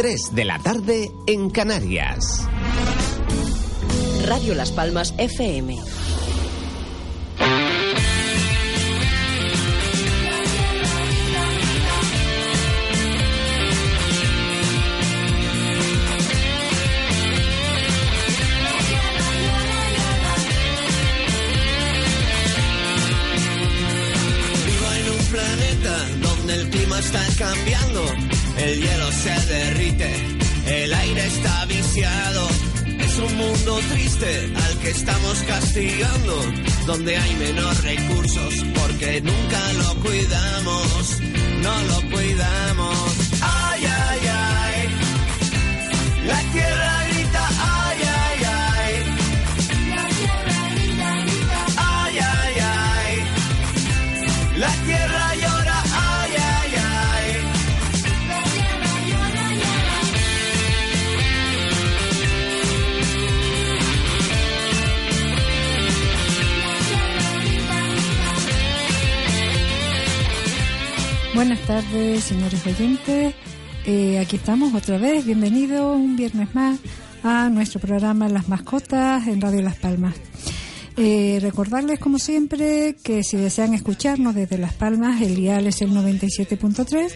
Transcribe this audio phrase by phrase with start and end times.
[0.00, 2.46] 3 de la tarde en Canarias.
[4.26, 5.74] Radio Las Palmas FM.
[24.64, 28.04] Vivo en un planeta donde el clima está cambiando,
[28.58, 30.12] el hielo se derrite,
[30.66, 32.48] el aire está viciado.
[33.00, 36.42] Es un mundo triste al que estamos castigando,
[36.86, 41.20] donde hay menos recursos porque nunca lo cuidamos,
[41.62, 43.37] no lo cuidamos.
[71.38, 73.32] Buenas tardes, señores oyentes.
[73.86, 75.24] Eh, aquí estamos otra vez.
[75.24, 76.80] Bienvenidos un viernes más
[77.22, 80.16] a nuestro programa Las Mascotas en Radio Las Palmas.
[80.96, 85.92] Eh, recordarles, como siempre, que si desean escucharnos desde Las Palmas, el dial es el
[85.92, 87.12] 97.3,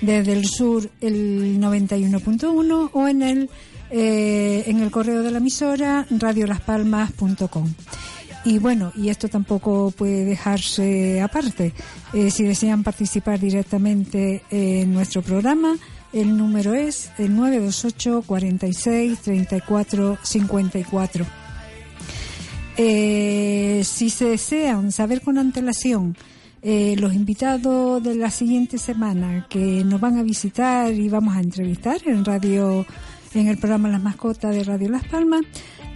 [0.00, 3.50] desde el sur el 91.1 o en el,
[3.90, 7.74] eh, en el correo de la emisora radiolaspalmas.com.
[8.46, 11.72] Y bueno, y esto tampoco puede dejarse aparte.
[12.12, 15.76] Eh, si desean participar directamente en nuestro programa,
[16.12, 21.26] el número es el 928 46 34 54.
[22.76, 26.16] Eh, si se desean saber con antelación
[26.62, 31.40] eh, los invitados de la siguiente semana que nos van a visitar y vamos a
[31.40, 32.86] entrevistar en radio,
[33.34, 35.42] en el programa Las Mascotas de Radio Las Palmas,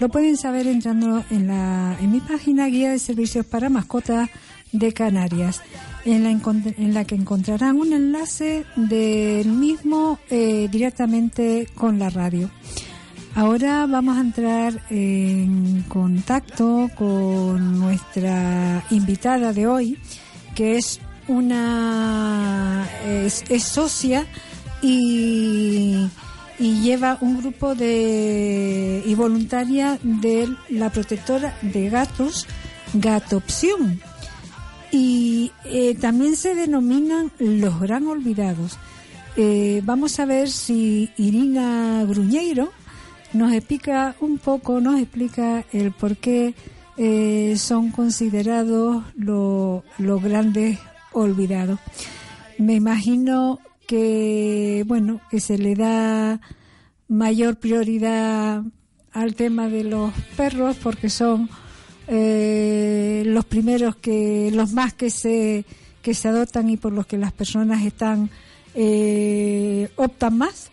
[0.00, 4.30] lo pueden saber entrando en, la, en mi página Guía de Servicios para Mascotas
[4.72, 5.60] de Canarias,
[6.06, 12.50] en la, en la que encontrarán un enlace del mismo eh, directamente con la radio.
[13.34, 19.98] Ahora vamos a entrar en contacto con nuestra invitada de hoy,
[20.54, 24.26] que es una es socia
[24.82, 26.08] y,
[26.60, 32.46] y lleva un grupo de y voluntaria de la protectora de gatos,
[32.94, 34.00] Gatopción.
[34.92, 38.76] Y eh, también se denominan los gran olvidados.
[39.36, 42.70] Eh, vamos a ver si Irina Gruñeiro
[43.32, 46.54] nos explica un poco, nos explica el por qué
[46.96, 50.78] eh, son considerados lo- los grandes
[51.12, 51.78] olvidados.
[52.58, 53.60] Me imagino
[53.90, 56.40] que, bueno, que se le da
[57.08, 58.62] mayor prioridad
[59.10, 61.50] al tema de los perros porque son
[62.06, 65.64] eh, los primeros que, los más que se,
[66.02, 68.30] que se adoptan y por los que las personas están,
[68.76, 70.70] eh, optan más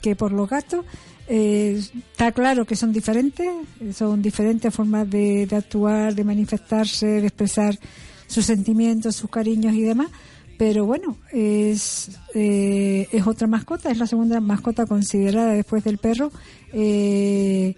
[0.00, 0.86] que por los gatos.
[1.28, 1.82] Eh,
[2.12, 3.46] está claro que son diferentes,
[3.94, 7.78] son diferentes formas de, de actuar, de manifestarse, de expresar
[8.26, 10.08] sus sentimientos, sus cariños y demás.
[10.56, 16.30] Pero bueno, es, eh, es otra mascota, es la segunda mascota considerada después del perro
[16.72, 17.74] eh,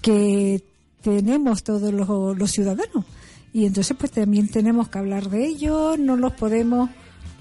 [0.00, 0.64] que
[1.02, 3.04] tenemos todos los, ciudadanos.
[3.52, 6.88] Y entonces pues también tenemos que hablar de ellos, no los podemos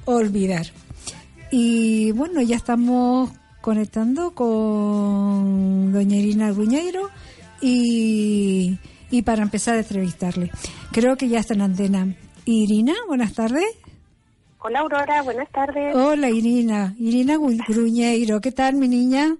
[0.05, 0.67] olvidar.
[1.49, 7.09] Y bueno, ya estamos conectando con doña Irina Gruñeiro
[7.61, 8.77] y,
[9.11, 10.51] y para empezar a entrevistarle.
[10.91, 12.15] Creo que ya está en antena.
[12.45, 13.65] Irina, buenas tardes.
[14.67, 15.95] Hola Aurora, buenas tardes.
[15.95, 19.37] Hola Irina, Irina Gru- Gruñeiro, ¿qué tal mi niña?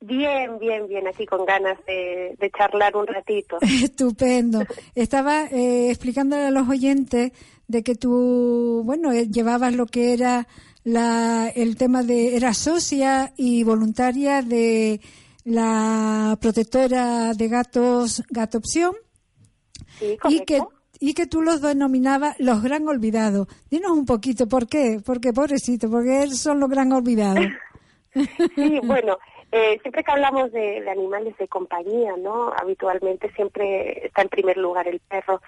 [0.00, 3.56] Bien, bien, bien, aquí con ganas de, de charlar un ratito.
[3.60, 4.64] Estupendo.
[4.94, 7.32] Estaba eh, explicándole a los oyentes
[7.66, 10.46] de que tú, bueno, eh, llevabas lo que era
[10.84, 15.00] la, el tema de, era socia y voluntaria de
[15.42, 18.94] la protectora de gatos, Gatopción,
[19.98, 20.60] Sí, y que.
[21.02, 23.48] Y que tú los denominabas los gran olvidados.
[23.68, 25.00] Dinos un poquito, ¿por qué?
[25.04, 27.44] Porque pobrecito, porque son los gran olvidados.
[28.54, 29.18] Sí, bueno,
[29.50, 32.52] eh, siempre que hablamos de, animales de compañía, ¿no?
[32.56, 35.42] Habitualmente siempre está en primer lugar el perro.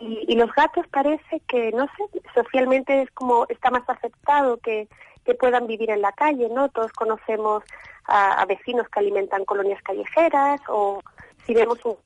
[0.00, 4.88] Y, y los gatos parece que, no sé, socialmente es como, está más aceptado que,
[5.24, 6.68] que puedan vivir en la calle, ¿no?
[6.68, 7.62] Todos conocemos
[8.06, 11.00] a, a vecinos que alimentan colonias callejeras o
[11.46, 11.96] si vemos un...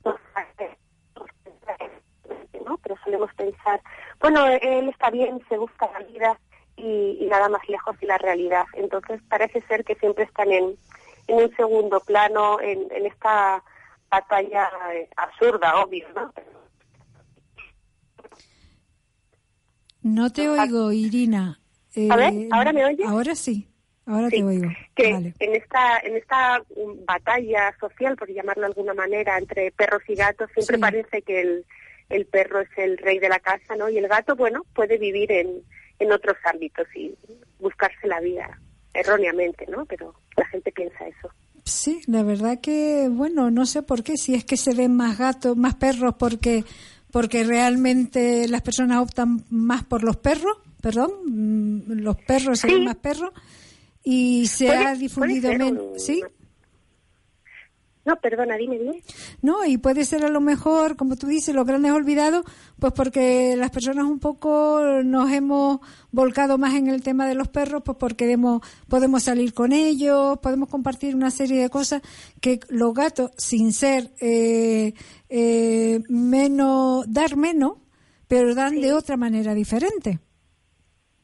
[2.65, 2.79] ¿no?
[2.79, 3.81] Pero solemos pensar,
[4.21, 6.39] bueno, él está bien, se busca la vida
[6.77, 8.65] y, nada más lejos de la realidad.
[8.75, 10.77] Entonces parece ser que siempre están en,
[11.27, 13.63] en un segundo plano, en, en esta
[14.11, 16.33] batalla eh, absurda, obvio, ¿no?
[20.03, 21.59] No te oigo, Irina.
[22.11, 23.09] a ver, eh, ¿ahora me oyes?
[23.09, 23.67] Ahora sí,
[24.05, 24.69] ahora te oigo.
[24.95, 26.63] Que en esta en esta
[27.07, 31.67] batalla social, por llamarlo de alguna manera, entre perros y gatos, siempre parece que el,
[32.09, 33.89] el perro es el rey de la casa, ¿no?
[33.89, 35.63] Y el gato, bueno, puede vivir en,
[35.99, 37.15] en otros ámbitos y
[37.59, 38.59] buscarse la vida
[38.93, 39.85] erróneamente, ¿no?
[39.87, 41.31] Pero la gente piensa eso.
[41.65, 45.19] Sí, la verdad que, bueno, no sé por qué, si es que se ven más
[45.19, 46.65] gatos, más perros, porque,
[47.11, 52.85] porque realmente las personas optan más por los perros, perdón, mm, los perros se ven
[52.85, 53.33] más perros,
[54.03, 56.23] y se ha difundido menos, ¿sí?
[58.05, 59.03] No, perdona, dime, dime.
[59.41, 62.45] No, y puede ser a lo mejor, como tú dices, los grandes olvidados,
[62.79, 65.81] pues porque las personas un poco nos hemos
[66.11, 68.39] volcado más en el tema de los perros, pues porque
[68.89, 72.03] podemos salir con ellos, podemos compartir una serie de cosas
[72.43, 74.93] que los gatos, sin ser eh,
[75.31, 77.79] eh, menos, dar menos,
[78.29, 80.21] pero dan de otra manera diferente.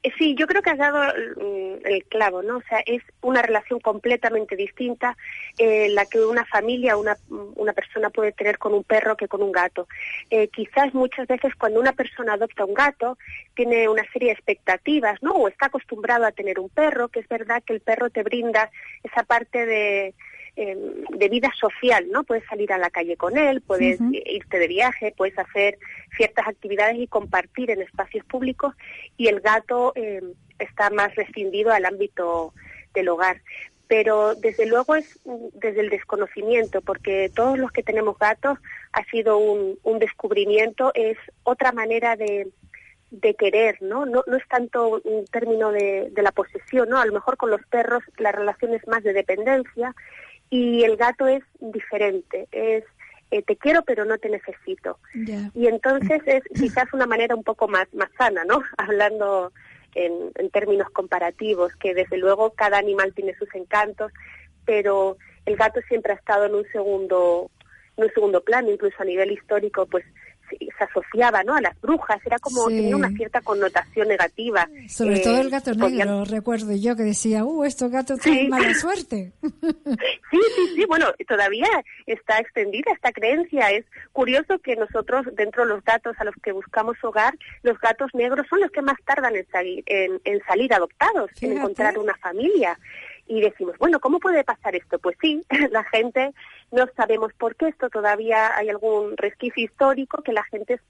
[0.03, 1.03] Eh, sí, yo creo que has dado
[1.37, 2.59] mm, el clavo, ¿no?
[2.59, 5.17] O sea, es una relación completamente distinta
[5.59, 9.43] eh, la que una familia, una, una persona puede tener con un perro que con
[9.43, 9.89] un gato.
[10.31, 13.19] Eh, quizás muchas veces cuando una persona adopta un gato
[13.55, 15.33] tiene una serie de expectativas, ¿no?
[15.33, 18.71] O está acostumbrado a tener un perro, que es verdad que el perro te brinda
[19.03, 20.15] esa parte de
[20.63, 22.23] Em, de vida social, ¿no?
[22.23, 25.79] Puedes salir a la calle con él, puedes irte de viaje, puedes hacer
[26.19, 28.75] ciertas actividades y compartir en espacios públicos
[29.17, 32.53] y el gato em, está más rescindido al ámbito
[32.93, 33.41] del hogar.
[33.89, 35.19] Pero desde luego es
[35.55, 38.59] desde el desconocimiento, porque todos los que tenemos gatos
[38.93, 42.51] ha sido un, descubrimiento, es otra manera de,
[43.11, 44.05] de querer, ¿no?
[44.05, 44.25] ¿no?
[44.27, 46.99] No es tanto un término de, de, la posesión, ¿no?
[46.99, 49.95] A lo mejor con los perros la relación es más de dependencia
[50.51, 52.85] y el gato es diferente, es
[53.31, 54.99] eh, te quiero pero no te necesito.
[55.55, 58.63] Y entonces es quizás una manera un poco más, más sana, ¿no?
[58.77, 59.53] Hablando
[59.95, 64.13] en, en términos comparativos, que desde luego cada animal tiene sus encantos,
[64.65, 65.17] pero
[65.47, 67.51] el gato siempre ha estado en un segundo,
[67.97, 70.05] en un segundo plano, incluso a nivel histórico, pues
[70.59, 71.55] se asociaba ¿no?
[71.55, 74.69] a las brujas, era como tenía una cierta connotación negativa.
[74.89, 78.75] Sobre todo el eh, gato negro, recuerdo yo que decía, uh, estos gatos tienen mala
[78.75, 79.33] suerte.
[79.43, 81.69] sí, sí, sí, bueno, todavía
[82.07, 83.71] está extendida esta creencia.
[83.71, 88.11] Es curioso que nosotros, dentro de los gatos a los que buscamos hogar, los gatos
[88.15, 92.15] negros son los que más tardan en salir, en, en salir adoptados, en encontrar una
[92.17, 92.79] familia
[93.31, 94.99] y decimos, bueno, ¿cómo puede pasar esto?
[94.99, 96.35] Pues sí, la gente
[96.73, 100.81] no sabemos por qué esto, todavía hay algún resquicio histórico que la gente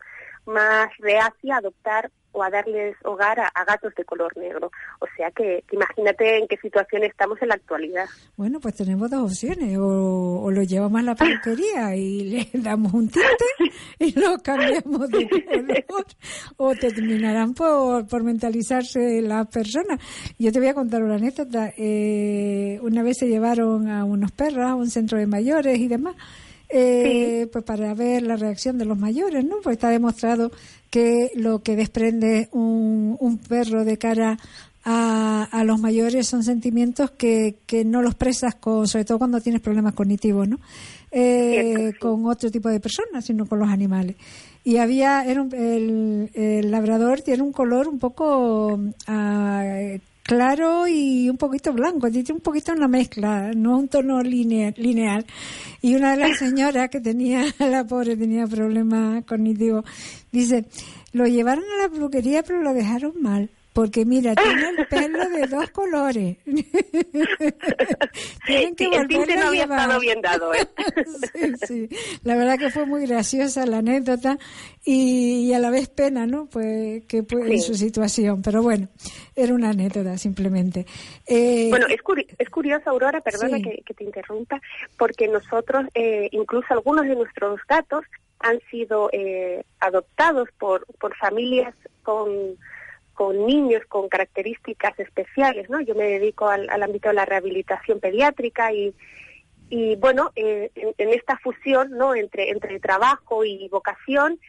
[0.51, 4.71] más reacia a adoptar o a darles hogar a, gatos de color negro.
[5.01, 8.07] O sea que, imagínate en qué situación estamos en la actualidad.
[8.37, 9.77] Bueno, pues tenemos dos opciones.
[9.79, 15.29] O, lo llevamos a la peluquería y le damos un tinte y lo cambiamos de
[15.47, 16.07] color.
[16.57, 20.01] O terminarán por, por mentalizarse las personas.
[20.39, 21.73] Yo te voy a contar una anécdota.
[21.77, 26.15] Eh, una vez se llevaron a unos perros a un centro de mayores y demás
[26.73, 29.57] eh, pues para ver la reacción de los mayores, ¿no?
[29.63, 30.51] Pues está demostrado
[30.91, 34.39] que lo que desprende un, un perro de cara
[34.85, 39.41] a, a, los mayores son sentimientos que, que no los presas con, sobre todo cuando
[39.41, 40.59] tienes problemas cognitivos, ¿no?
[41.11, 44.17] Eh, con otro tipo de personas, sino con los animales.
[44.63, 51.37] Y había, era el, el labrador tiene un color un poco uh, claro y un
[51.37, 55.27] poquito blanco, tiene un poquito una mezcla, no un tono lineal.
[55.83, 59.85] Y una de las señoras que tenía, la pobre tenía problemas cognitivos,
[60.33, 60.67] dice,
[61.13, 63.51] lo llevaron a la peluquería pero lo dejaron mal.
[63.73, 66.37] Porque mira, tiene el pelo de dos colores.
[68.47, 70.69] Tienen que volverlo no había estado bien dado, ¿eh?
[71.35, 71.89] sí, sí.
[72.25, 74.39] La verdad que fue muy graciosa la anécdota
[74.85, 76.47] y, a la vez pena, ¿no?
[76.47, 78.43] Pues que pues, en su situación.
[78.43, 78.89] Pero bueno,
[79.37, 80.87] era una anécdota simplemente.
[81.27, 82.01] Eh, bueno, es,
[82.39, 84.61] es curioso, Aurora, perdona que, te interrumpa,
[84.99, 88.05] porque nosotros, eh, incluso algunos de nuestros gatos
[88.41, 92.57] han sido eh, adoptados por, por familias con
[93.21, 95.69] con niños con características especiales.
[95.87, 98.95] Yo me dedico al, ámbito de la rehabilitación pediátrica y,
[99.69, 102.15] y bueno, eh, en, esta fusión, ¿no?
[102.15, 104.41] Entre, entre trabajo y vocación,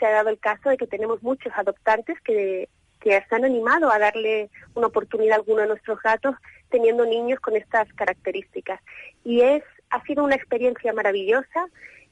[0.00, 2.68] se ha dado el caso de que tenemos muchos adoptantes que,
[3.00, 6.34] que se han animado a darle una oportunidad a alguno de nuestros gatos
[6.68, 8.80] teniendo niños con estas características.
[9.22, 11.68] Y es, ha sido una experiencia maravillosa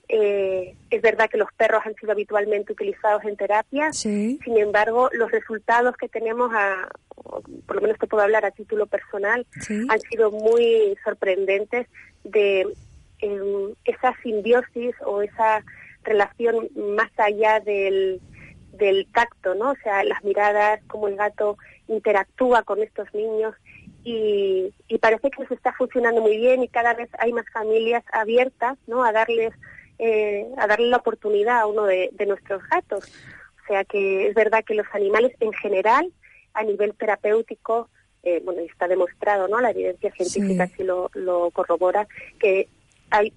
[0.09, 5.31] Eh, es verdad que los perros han sido habitualmente utilizados en terapia, sin embargo, los
[5.31, 6.89] resultados que tenemos, a,
[7.67, 9.47] por lo menos te puedo hablar a título personal,
[9.89, 11.87] han sido muy sorprendentes
[12.23, 12.67] de
[13.21, 15.65] em, esa simbiosis o esa
[16.03, 18.21] relación más allá del,
[18.73, 19.71] del tacto, ¿no?
[19.71, 21.57] O sea, las miradas, cómo el gato
[21.89, 23.55] interactúa con estos niños
[24.05, 28.05] y, y parece que eso está funcionando muy bien y cada vez hay más familias
[28.13, 29.03] abiertas, ¿no?
[29.03, 29.55] A darles
[29.99, 33.05] eh, a darle la oportunidad a uno de, nuestros gatos.
[33.63, 36.13] O sea que es verdad que los animales en general,
[36.53, 37.89] a nivel terapéutico,
[38.23, 39.61] eh, bueno, está demostrado, ¿no?
[39.61, 42.07] La evidencia científica sí, lo, lo corrobora,
[42.39, 42.69] que
[43.11, 43.33] hay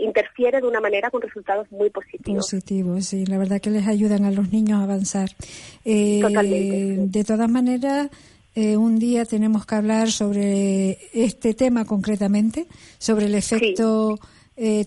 [0.00, 2.44] interfiere de una manera con resultados muy positivos.
[2.44, 5.30] Positivos, sí, la verdad que les ayudan a los niños a avanzar.
[5.84, 8.10] Eh, De todas maneras,
[8.54, 12.66] eh, un día tenemos que hablar sobre este tema concretamente,
[12.98, 14.18] sobre el efecto
[14.56, 14.84] eh,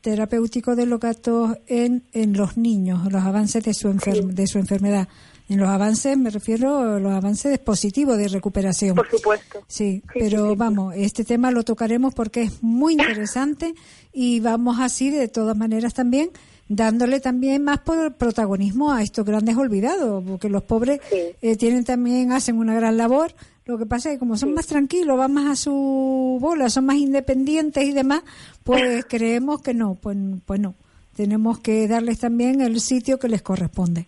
[0.00, 5.08] terapéutico de los gatos en, en los niños, los avances de su, de su enfermedad.
[5.48, 8.94] En los avances me refiero a los avances positivos de recuperación.
[8.94, 9.64] Por supuesto.
[9.66, 13.74] Sí, pero vamos, este tema lo tocaremos porque es muy interesante
[14.12, 16.30] y vamos así de todas maneras también
[16.70, 22.58] dándole también más protagonismo a estos grandes olvidados, porque los pobres eh, tienen también hacen
[22.58, 23.34] una gran labor
[23.70, 26.86] lo que pasa es que como son más tranquilos, van más a su bola, son
[26.86, 28.22] más independientes y demás,
[28.64, 30.74] pues creemos que no, pues, pues no.
[31.14, 34.06] Tenemos que darles también el sitio que les corresponde.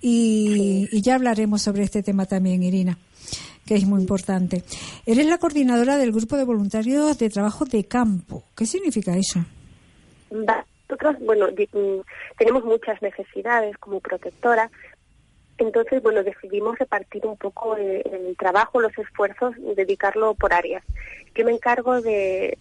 [0.00, 2.98] Y, ya hablaremos sobre este tema también, Irina,
[3.66, 4.62] que es muy importante.
[5.06, 8.44] Eres la coordinadora del grupo de voluntarios de trabajo de campo.
[8.56, 9.44] ¿Qué significa eso?
[10.30, 12.00] Nosotros, bueno, mm,
[12.38, 14.70] tenemos muchas necesidades como protectora,
[15.60, 20.82] entonces, bueno, decidimos repartir un poco eh, el, trabajo, los esfuerzos, dedicarlo por áreas.
[21.34, 22.56] Yo me encargo de,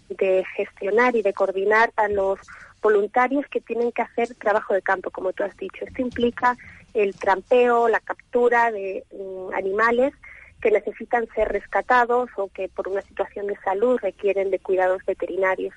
[0.58, 2.40] gestionar y de coordinar a los
[2.82, 5.86] voluntarios que tienen que hacer trabajo de campo, como tú has dicho.
[5.86, 6.58] Esto implica
[6.94, 10.14] el trampeo, la captura de mm, animales
[10.62, 15.74] que necesitan ser rescatados o que por una situación de salud requieren de cuidados veterinarios.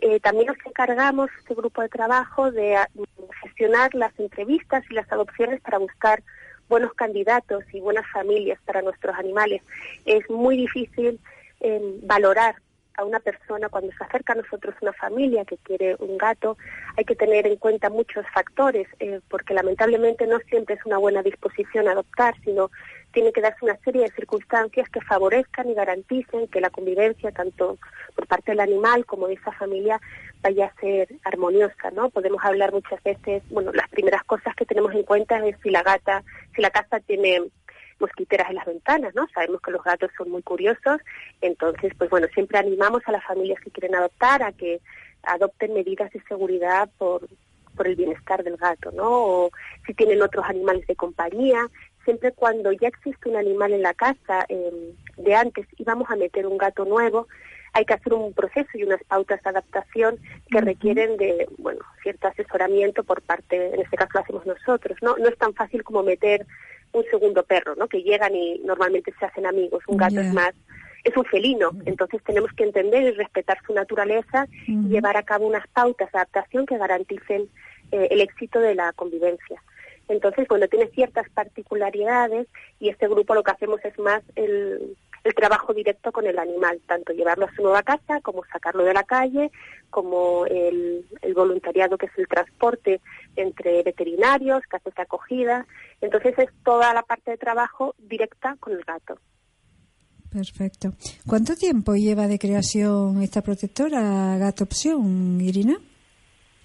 [0.00, 3.02] Eh, también nos encargamos, este grupo de trabajo, de mm,
[3.42, 6.22] gestionar las entrevistas y las adopciones para buscar
[6.68, 9.62] buenos candidatos y buenas familias para nuestros animales.
[10.04, 11.18] Es muy difícil
[11.60, 12.56] eh, valorar
[12.98, 16.58] a una persona cuando se acerca a nosotros una familia que quiere un gato,
[16.96, 21.22] hay que tener en cuenta muchos factores, eh, porque lamentablemente no siempre es una buena
[21.22, 22.70] disposición adoptar, sino
[23.12, 27.78] tiene que darse una serie de circunstancias que favorezcan y garanticen que la convivencia, tanto
[28.16, 30.00] por parte del animal como de esa familia,
[30.42, 32.10] vaya a ser armoniosa, ¿no?
[32.10, 35.82] Podemos hablar muchas veces, bueno, las primeras cosas que tenemos en cuenta es si la
[35.84, 36.24] gata,
[36.54, 37.42] si la casa tiene
[38.00, 39.28] mosquiteras en las ventanas, ¿no?
[39.28, 41.00] Sabemos que los gatos son muy curiosos,
[41.40, 44.80] entonces, pues bueno, siempre animamos a las familias que quieren adoptar a que
[45.22, 47.28] adopten medidas de seguridad por,
[47.76, 49.08] por el bienestar del gato, ¿no?
[49.08, 49.50] O
[49.86, 51.68] si tienen otros animales de compañía,
[52.04, 56.16] siempre cuando ya existe un animal en la casa eh, de antes y vamos a
[56.16, 57.28] meter un gato nuevo,
[57.72, 60.18] hay que hacer un proceso y unas pautas de adaptación
[60.50, 65.16] que requieren de, bueno, cierto asesoramiento por parte, en este caso lo hacemos nosotros, ¿no?
[65.18, 66.46] No es tan fácil como meter
[66.92, 67.88] un segundo perro, ¿no?
[67.88, 69.82] Que llegan y normalmente se hacen amigos.
[69.86, 70.54] Un gato es más,
[71.04, 75.46] es un felino, entonces tenemos que entender y respetar su naturaleza y llevar a cabo
[75.46, 77.48] unas pautas de adaptación que garanticen
[77.92, 79.62] eh, el éxito de la convivencia.
[80.08, 82.46] Entonces, bueno, tiene ciertas particularidades
[82.80, 86.80] y este grupo lo que hacemos es más el, el trabajo directo con el animal,
[86.86, 89.50] tanto llevarlo a su nueva casa como sacarlo de la calle,
[89.90, 93.00] como el, voluntariado que es el transporte
[93.36, 95.66] entre veterinarios, casas de acogida.
[96.00, 99.18] Entonces es toda la parte de trabajo directa con el gato.
[100.30, 100.92] Perfecto.
[101.26, 105.78] ¿Cuánto tiempo lleva de creación esta protectora Gato Opción, Irina?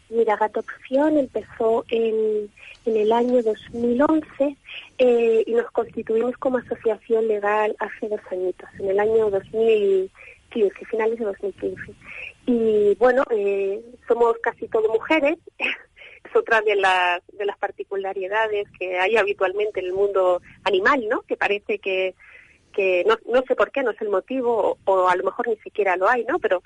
[0.09, 2.51] Mira, Gato Opción empezó en,
[2.85, 4.57] en el año 2011
[4.97, 11.19] eh, y nos constituimos como asociación legal hace dos añitos, en el año 2015, finales
[11.19, 11.81] de 2015.
[12.45, 18.99] Y bueno, eh, somos casi todo mujeres, es otra de las, de las particularidades que
[18.99, 21.21] hay habitualmente en el mundo animal, ¿no?
[21.21, 22.15] Que parece que,
[22.73, 25.47] que no, no sé por qué, no es el motivo, o, o a lo mejor
[25.47, 26.39] ni siquiera lo hay, ¿no?
[26.39, 26.63] Pero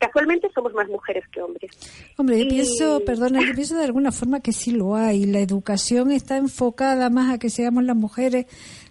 [0.00, 1.70] casualmente somos más mujeres que hombres.
[2.16, 5.26] Hombre, yo pienso, perdona, yo pienso de alguna forma que sí lo hay.
[5.26, 8.46] La educación está enfocada más a que seamos las mujeres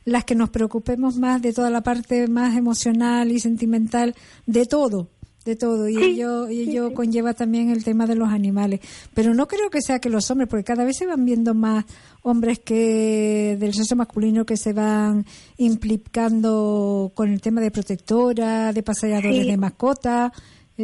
[0.05, 5.09] las que nos preocupemos más de toda la parte más emocional y sentimental de todo
[5.45, 5.89] de todo.
[5.89, 8.81] Y ello y ello conlleva también el tema de los animales.
[9.13, 11.85] Pero no creo que sea que los hombres porque cada vez se van viendo más
[12.21, 15.25] hombres que del sexo masculino que se van
[15.57, 20.31] implicando con el tema de protectora de paseadores de mascotas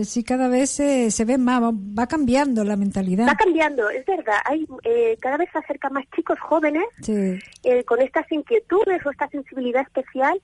[0.03, 3.27] sí, cada vez se, ve más, va cambiando la mentalidad.
[3.27, 4.39] Va cambiando, es verdad.
[4.45, 9.29] Hay eh, cada vez se acercan más chicos jóvenes eh, con estas inquietudes o esta
[9.29, 10.41] sensibilidad especial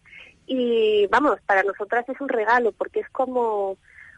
[0.48, 3.78] y vamos, para nosotras es un regalo porque es como,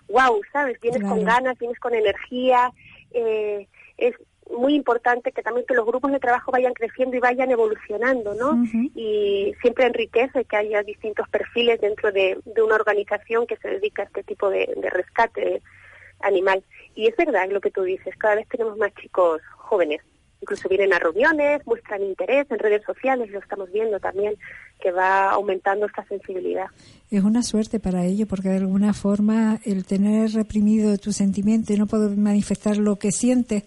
[0.10, 0.80] wow, ¿sabes?
[0.82, 2.72] Vienes con ganas, vienes con energía.
[3.12, 4.16] Eh, es
[4.52, 8.64] muy importante que también que los grupos de trabajo vayan creciendo y vayan evolucionando, ¿no?
[8.96, 14.06] Y siempre enriquece que haya distintos perfiles dentro de, una organización que se dedica a
[14.06, 15.62] este tipo de, rescate
[16.22, 16.64] animal.
[16.96, 20.02] Y es verdad lo que tú dices, cada vez tenemos más chicos jóvenes.
[20.42, 24.36] Incluso vienen a reuniones, muestran interés en redes sociales, lo estamos viendo también,
[24.82, 26.66] que va aumentando esta sensibilidad.
[27.10, 31.78] Es una suerte para ello, porque de alguna forma el tener reprimido tu sentimiento y
[31.78, 33.64] no poder manifestar lo que sientes,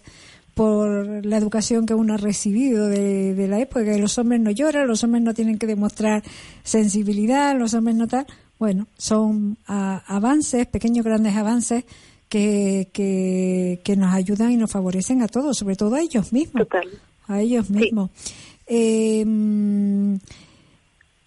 [0.57, 4.87] por la educación que uno ha recibido de, la época, que los hombres no lloran,
[4.87, 6.23] los hombres no tienen que demostrar
[6.63, 8.25] sensibilidad, los hombres no tal.
[8.57, 11.85] Bueno, son avances, pequeños grandes avances
[12.27, 16.67] que, que, nos ayudan y nos favorecen a todos, sobre todo a ellos mismos.
[17.27, 18.09] A ellos mismos.
[18.65, 20.17] Em,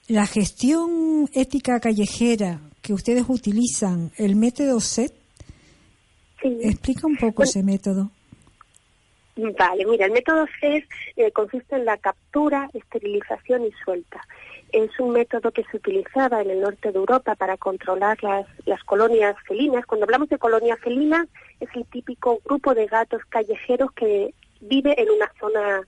[0.09, 5.15] la gestión ética callejera que ustedes utilizan, el método SET,
[6.43, 8.11] explica un poco ese método.
[9.59, 10.85] Vale, mira, el método CES
[11.17, 14.21] eh, consiste en la captura, esterilización y suelta.
[14.73, 18.83] Es un método que se utilizaba en el norte de Europa para controlar las, las
[18.85, 19.87] colonias felinas.
[19.87, 21.27] Cuando hablamos de colonia felina,
[21.59, 25.83] es el típico grupo de gatos callejeros que vive en una zona,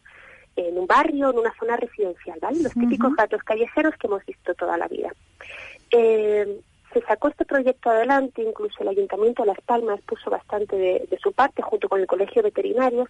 [0.56, 2.62] en un barrio, en una zona residencial, ¿vale?
[2.62, 5.12] Los típicos gatos callejeros que hemos visto toda la vida.
[5.90, 6.61] Eh,
[6.92, 11.32] se sacó este proyecto adelante, incluso el Ayuntamiento de Las Palmas puso bastante de, su
[11.32, 13.08] parte junto con el Colegio Veterinario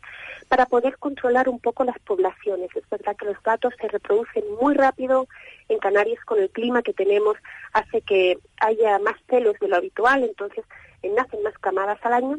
[0.48, 2.70] para poder controlar un poco las poblaciones.
[2.74, 5.26] Es verdad que los gatos se reproducen muy rápido
[5.68, 7.36] en Canarias con el clima que tenemos,
[7.72, 10.64] hace que haya más celos de lo habitual, entonces
[11.02, 12.38] nacen más camadas al año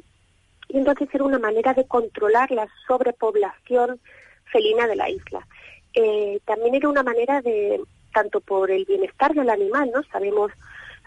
[0.69, 3.99] y entonces era una manera de controlar la sobrepoblación
[4.45, 5.45] felina de la isla.
[5.93, 7.81] Eh, también era una manera de,
[8.13, 10.03] tanto por el bienestar del animal, ¿no?
[10.03, 10.51] Sabemos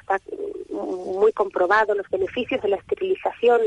[0.07, 0.21] está
[0.71, 3.61] muy comprobado los beneficios de la esterilización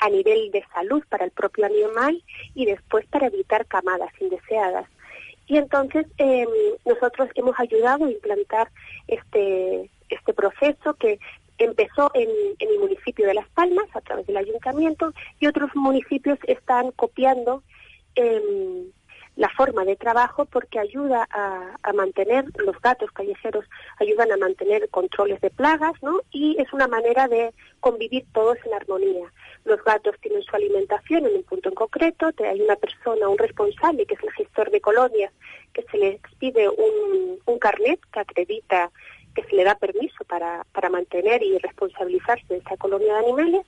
[0.00, 2.22] a nivel de salud para el propio animal
[2.54, 4.88] y después para evitar camadas indeseadas.
[5.46, 6.48] Y entonces em,
[6.86, 8.70] nosotros hemos ayudado a implantar
[9.06, 11.18] este, este proceso que
[11.58, 12.28] empezó en,
[12.58, 17.62] el municipio de Las Palmas a través del ayuntamiento y otros municipios están copiando
[18.16, 18.42] eh,
[19.36, 23.64] la forma de trabajo porque ayuda a, mantener, los gatos callejeros
[23.98, 26.20] ayudan a mantener controles de plagas, ¿no?
[26.30, 29.32] Y es una manera de convivir todos en armonía.
[29.64, 34.06] Los gatos tienen su alimentación en un punto en concreto, hay una persona, un responsable,
[34.06, 35.32] que es el gestor de colonias,
[35.72, 38.90] que se le pide un, carnet que acredita
[39.34, 43.66] que se le da permiso para, para mantener y responsabilizarse de esa colonia de animales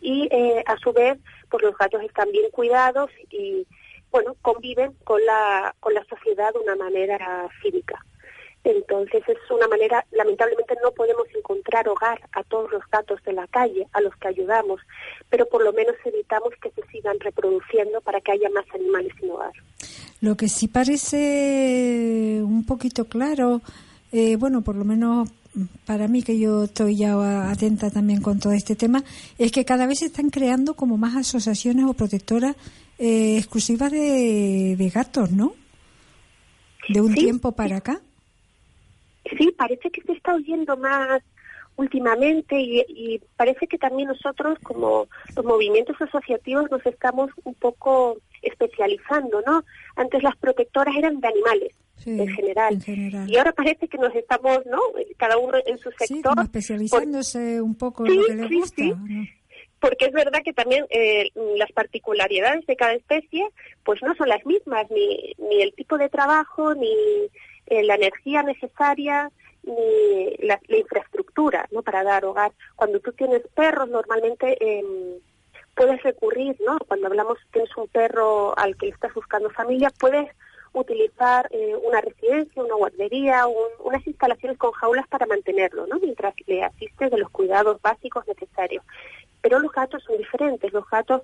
[0.00, 1.18] y eh, a su vez
[1.48, 3.66] pues los gatos están bien cuidados y
[4.10, 8.04] bueno, conviven con la, con la sociedad de una manera cívica.
[8.62, 13.46] Entonces es una manera, lamentablemente no podemos encontrar hogar a todos los gatos de la
[13.46, 14.80] calle a los que ayudamos,
[15.30, 19.30] pero por lo menos evitamos que se sigan reproduciendo para que haya más animales sin
[19.30, 19.52] hogar.
[20.20, 23.62] Lo que sí parece un poquito claro,
[24.12, 25.30] eh, bueno, por lo menos
[25.86, 29.02] para mí que yo estoy ya atenta también con todo este tema,
[29.38, 32.56] es que cada vez se están creando como más asociaciones o protectoras
[33.00, 35.54] eh, exclusiva de, gatos, ¿no?
[36.86, 37.98] De un tiempo para acá.
[39.38, 41.22] Sí, parece que se está oyendo más
[41.76, 49.40] últimamente y, parece que también nosotros como los movimientos asociativos nos estamos un poco especializando,
[49.46, 49.64] ¿no?
[49.96, 51.74] Antes las protectoras eran de animales.
[52.04, 53.30] en, general.
[53.30, 54.80] Y ahora parece que nos estamos, ¿no?
[55.16, 56.34] Cada uno en su sector.
[56.34, 58.82] Sí, especializándose un poco en lo que le gusta
[59.80, 63.48] porque es verdad que también eh, las particularidades de cada especie
[63.84, 66.94] pues no son las mismas, ni, ni el tipo de trabajo, ni
[67.66, 69.30] eh, la energía necesaria,
[69.62, 71.82] ni la, infraestructura ¿no?
[71.82, 72.52] para dar hogar.
[72.76, 75.18] Cuando tú tienes perros, normalmente em,
[75.74, 76.78] puedes recurrir, ¿no?
[76.86, 80.28] cuando hablamos tienes un perro al que estás buscando familia, puedes
[80.72, 83.46] utilizar eh, una residencia, una guardería,
[83.82, 85.98] unas instalaciones con jaulas para mantenerlo, ¿no?
[85.98, 88.84] mientras le asistes de los cuidados básicos necesarios.
[89.40, 90.72] Pero los gatos son diferentes.
[90.72, 91.22] Los gatos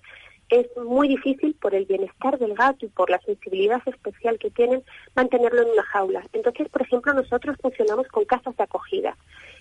[0.48, 4.82] es muy difícil por el bienestar del gato y por la sensibilidad especial que tienen
[5.14, 6.22] mantenerlo en una jaula.
[6.32, 9.16] Entonces, por ejemplo, nosotros funcionamos con casas de acogida.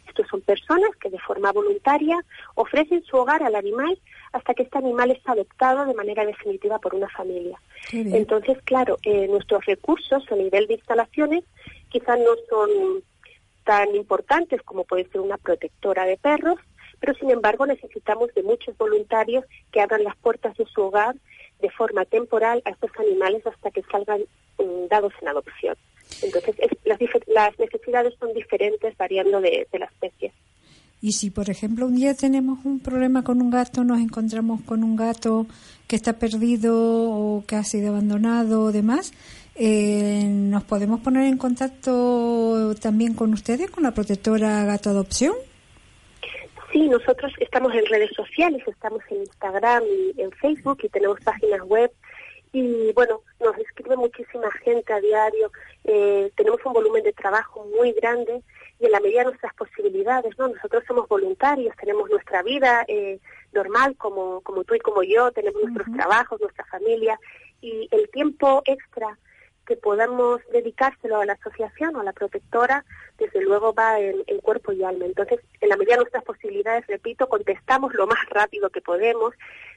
[0.08, 4.00] Estos son personas que de forma voluntaria ofrecen su hogar al animal
[4.32, 7.60] hasta que este animal es adoptado de manera definitiva por una familia.
[7.92, 11.44] Entonces, claro, eh, nuestros recursos a nivel de instalaciones
[11.90, 12.70] quizás no son
[13.64, 16.60] tan importantes como puede ser una protectora de perros,
[17.06, 21.16] pero sin embargo necesitamos de muchos voluntarios que abran las puertas de su hogar
[21.62, 24.22] de forma temporal a estos animales hasta que salgan
[24.58, 25.76] mm, dados en adopción.
[26.24, 30.32] Entonces, las, las, necesidades son diferentes variando de, de la especie.
[31.00, 34.84] Y si, por ejemplo, un día tenemos un problema con un gato, nos encontramos con
[34.84, 35.46] un gato
[35.88, 39.14] que está perdido o que ha sido abandonado o demás,
[39.54, 45.36] eh, ¿nos podemos poner en contacto también con ustedes, con la protectora Gato Adopción?
[46.76, 51.62] Sí, nosotros estamos en redes sociales, estamos en Instagram y en Facebook y tenemos páginas
[51.62, 51.90] web.
[52.52, 55.54] Y bueno, nos escribe muchísima gente a diario,
[55.86, 58.42] eh, tenemos un volumen de trabajo muy grande
[58.78, 60.50] y en la medida de nuestras posibilidades, ¿no?
[60.50, 63.20] Nosotros somos voluntarios, tenemos nuestra vida eh,
[63.54, 67.18] normal como, como tú y como yo, tenemos nuestros trabajos, nuestra familia.
[67.62, 69.18] Y el tiempo extra
[69.66, 72.86] que podamos dedicárselo a la asociación o a la protectora,
[73.18, 75.06] desde luego va en, cuerpo y alma.
[75.06, 79.34] Entonces, en la medida de nuestras posibilidades, repito, contestamos lo más rápido que podemos,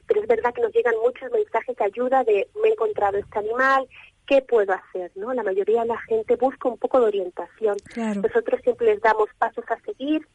[0.07, 3.39] pero es verdad que nos llegan muchos mensajes de ayuda de me he encontrado este
[3.39, 3.89] animal,
[4.27, 5.11] ¿qué puedo hacer?
[5.15, 5.33] ¿no?
[5.33, 7.77] La mayoría de la gente busca un poco de orientación.
[7.97, 10.27] Nosotros siempre les damos pasos a seguir,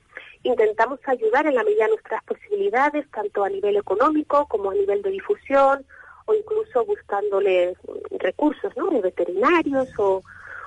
[0.42, 5.04] intentamos ayudar en la medida de nuestras posibilidades, tanto a nivel económico como a nivel
[5.04, 5.86] de difusión
[6.26, 7.78] o incluso buscándoles
[8.20, 8.90] recursos, ¿no?
[8.90, 10.24] De veterinarios o,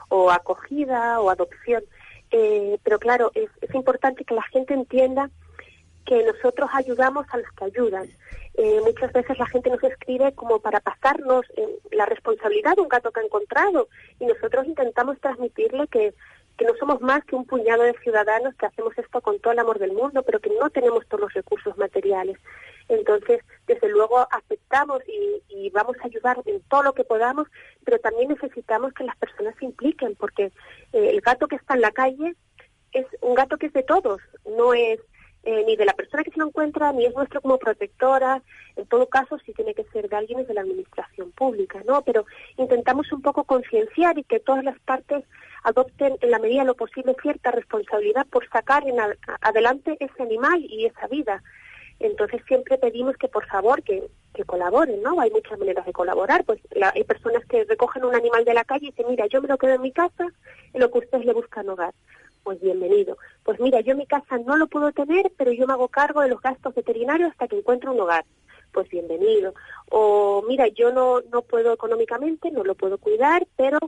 [0.08, 1.82] o acogida o adopción.
[2.30, 5.30] Eh, pero claro, es, es importante que la gente entienda
[6.04, 8.08] que nosotros ayudamos a los que ayudan.
[8.54, 11.44] Eh, muchas veces la gente nos escribe como para pasarnos
[11.90, 13.88] la responsabilidad de un gato que ha encontrado
[14.18, 16.14] y nosotros intentamos transmitirle que,
[16.56, 19.58] que no somos más que un puñado de ciudadanos que hacemos esto con todo el
[19.58, 22.38] amor del mundo, pero que no tenemos todos los recursos materiales.
[22.88, 27.48] Entonces, desde luego, aceptamos y, vamos a ayudar en todo lo que podamos,
[27.84, 31.82] pero también necesitamos que las personas se impliquen, porque eh, el gato que está en
[31.82, 32.34] la calle
[32.92, 34.20] es un gato que es de todos,
[34.56, 35.00] no es
[35.46, 38.42] eh, ni de la persona que se lo encuentra, ni es nuestro como protectora.
[38.74, 42.02] En todo caso, sí tiene que ser de alguien de la administración pública, ¿no?
[42.02, 45.22] Pero intentamos un poco concienciar y que todas las partes
[45.62, 48.82] adopten en la medida de lo posible cierta responsabilidad por sacar
[49.40, 51.40] adelante ese animal y esa vida.
[52.00, 54.02] Entonces siempre pedimos que por favor que,
[54.34, 55.20] que colaboren, ¿no?
[55.20, 56.44] Hay muchas maneras de colaborar.
[56.44, 56.60] Pues
[56.92, 59.58] hay personas que recogen un animal de la calle y dicen, mira, yo me lo
[59.58, 60.26] quedo en mi casa
[60.72, 61.94] en lo que ustedes le buscan hogar.
[62.46, 63.18] Pues bienvenido.
[63.42, 66.20] Pues mira, yo en mi casa no lo puedo tener, pero yo me hago cargo
[66.20, 68.24] de los gastos veterinarios hasta que encuentre un hogar
[68.72, 69.52] pues bienvenido.
[69.90, 73.78] O mira, yo no, no puedo económicamente, no lo puedo cuidar, pero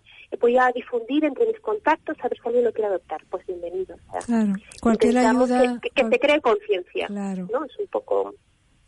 [0.40, 3.96] voy a difundir entre mis contactos a ver si alguien lo quiere adoptar, pues bienvenido.
[4.26, 5.78] claro, cualquier ayuda...
[5.80, 7.46] Que, que, cree conciencia, claro.
[7.52, 7.64] ¿no?
[7.64, 8.34] Es un poco...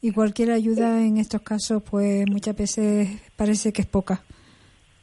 [0.01, 4.25] Y cualquier ayuda en estos casos, pues muchas veces parece que es poca.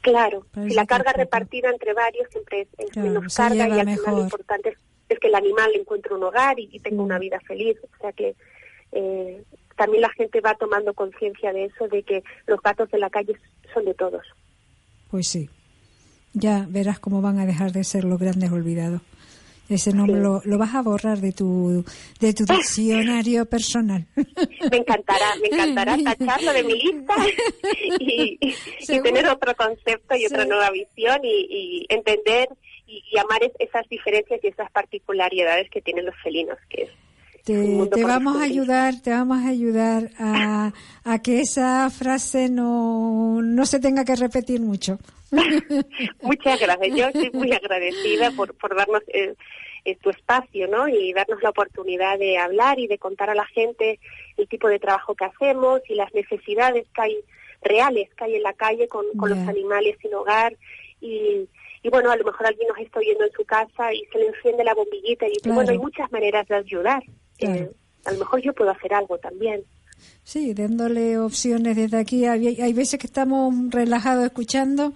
[0.00, 4.22] Claro, si la carga repartida entre varios siempre es, menos carga y al final lo
[4.22, 4.76] importante
[5.08, 7.76] es, que el animal encuentre un hogar y, tenga una vida feliz.
[7.82, 8.36] O sea que
[8.92, 9.42] eh,
[9.76, 13.36] también la gente va tomando conciencia de eso, de que los gatos de la calle
[13.74, 14.22] son de todos.
[15.10, 15.48] Pues sí,
[16.32, 19.02] ya verás cómo van a dejar de ser los grandes olvidados.
[19.68, 21.84] Ese nombre lo, vas a borrar de tu
[22.20, 24.06] de tu diccionario personal.
[24.70, 27.14] Me encantará, me encantará tacharlo de mi lista
[28.00, 28.38] y,
[29.02, 32.48] tener otro concepto y otra nueva visión y, entender
[32.86, 36.90] y, y amar esas diferencias y esas particularidades que tienen los felinos, que es
[37.44, 40.72] te, vamos a ayudar, te vamos a ayudar a,
[41.04, 44.98] a, que esa frase no, no se tenga que repetir mucho.
[46.22, 46.96] Muchas gracias.
[46.96, 49.34] Yo estoy muy agradecida por, por darnos eh,
[49.84, 50.88] eh, tu espacio, ¿no?
[50.88, 53.98] Y darnos la oportunidad de hablar y de contar a la gente
[54.36, 57.16] el tipo de trabajo que hacemos y las necesidades que hay
[57.62, 60.56] reales que hay en la calle con, con los animales sin hogar
[61.00, 61.48] y,
[61.82, 64.26] y bueno, a lo mejor alguien nos está oyendo en su casa y se le
[64.26, 67.02] enciende la bombillita y dice, bueno, hay muchas maneras de ayudar.
[67.38, 67.70] Eh,
[68.04, 69.62] a lo mejor yo puedo hacer algo también.
[70.22, 72.26] Sí, dándole opciones desde aquí.
[72.26, 74.92] Hay, hay veces que estamos relajados escuchando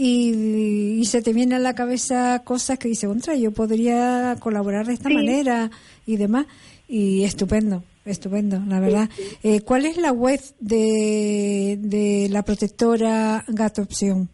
[0.00, 4.94] y, se te vienen a la cabeza cosas que dice, contra, yo podría colaborar de
[4.94, 5.72] esta manera
[6.06, 6.46] y demás.
[6.86, 9.10] Y estupendo, estupendo, la verdad.
[9.42, 14.28] Eh, ¿Cuál es la web de, de la protectora Gato Opción?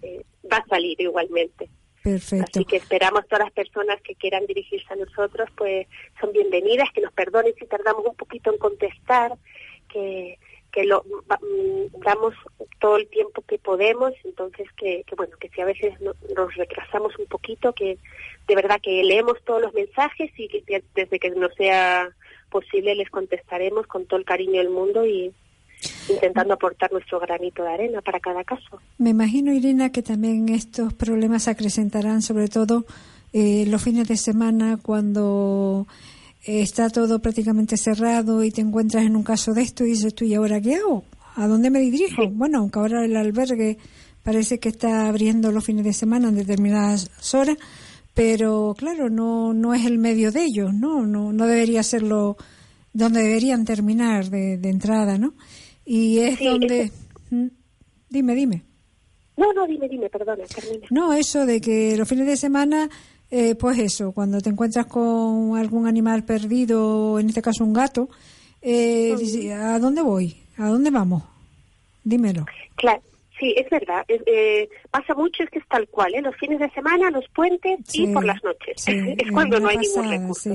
[0.01, 1.69] eh, va a salir igualmente.
[2.07, 2.59] Perfecto.
[2.59, 5.87] Así que esperamos todas las personas que quieran dirigirse a nosotros, pues
[6.21, 9.33] son bienvenidas, que nos perdonen si tardamos un poquito en contestar,
[9.89, 10.39] que,
[10.71, 12.33] que lo mm, damos
[12.79, 17.25] todo el tiempo que podemos, entonces que, bueno, que si a veces nos retrasamos un
[17.25, 17.97] poquito, que
[18.47, 22.09] de verdad que leemos todos los mensajes y que desde que no sea
[22.49, 25.33] posible les contestaremos con todo el cariño del mundo y
[26.09, 28.79] intentando aportar nuestro granito de arena para cada caso.
[28.97, 32.85] Me imagino, Irina, que también estos problemas acrecentarán sobre todo
[33.33, 35.87] eh, los fines de semana cuando
[36.45, 40.25] está todo prácticamente cerrado y te encuentras en un caso de esto y dices tú,
[40.25, 41.03] ¿y ahora qué hago?
[41.35, 42.27] ¿A dónde me dirijo?
[42.31, 43.77] Bueno, aunque ahora el albergue
[44.23, 47.57] parece que está abriendo los fines de semana en determinadas horas,
[48.13, 51.05] pero claro, no, no es el medio de ellos, ¿no?
[51.05, 52.37] No, no debería serlo
[52.91, 55.33] donde deberían terminar de, entrada, ¿no?
[55.87, 56.91] Y es donde...
[57.29, 57.47] ¿Mm?
[58.09, 58.63] Dime, dime.
[59.37, 60.87] No, no, dime, dime, perdona, termina.
[60.89, 62.89] No, eso de que los fines de semana
[63.29, 68.09] eh, pues eso, cuando te encuentras con algún animal perdido, en este caso un gato,
[68.61, 69.13] eh,
[69.53, 70.37] ¿a dónde voy?
[70.57, 71.23] ¿A dónde vamos?
[72.03, 72.45] Dímelo.
[72.75, 73.01] Claro,
[73.37, 74.05] sí, es verdad.
[74.07, 76.21] Eh, pasa mucho, es que es tal cual, ¿eh?
[76.21, 78.83] los fines de semana, los puentes y por las noches.
[78.87, 80.51] es cuando no hay ningún recurso.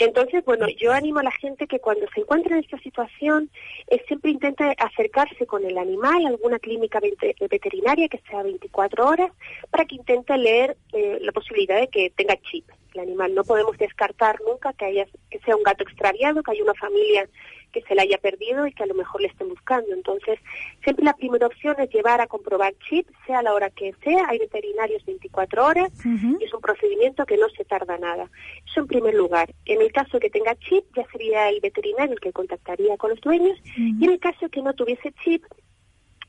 [0.00, 3.50] Entonces, bueno, yo animo a la gente que cuando se encuentra en esta situación,
[3.86, 9.30] eh, siempre intente acercarse con el animal a alguna clínica veterinaria que sea 24 horas
[9.70, 13.34] para que intente leer eh, la posibilidad de que tenga chip el animal.
[13.34, 17.28] No podemos descartar nunca que, haya, que sea un gato extraviado, que haya una familia
[17.72, 19.92] que se la haya perdido y que a lo mejor le estén buscando.
[19.92, 20.38] Entonces,
[20.82, 24.26] siempre la primera opción es llevar a comprobar chip, sea la hora que sea.
[24.28, 28.30] Hay veterinarios 24 horas y es un procedimiento que no se tarda nada.
[28.70, 29.52] Eso en primer lugar.
[29.64, 33.20] En el caso que tenga chip, ya sería el veterinario el que contactaría con los
[33.20, 33.58] dueños.
[33.76, 35.44] Y en el caso que no tuviese chip,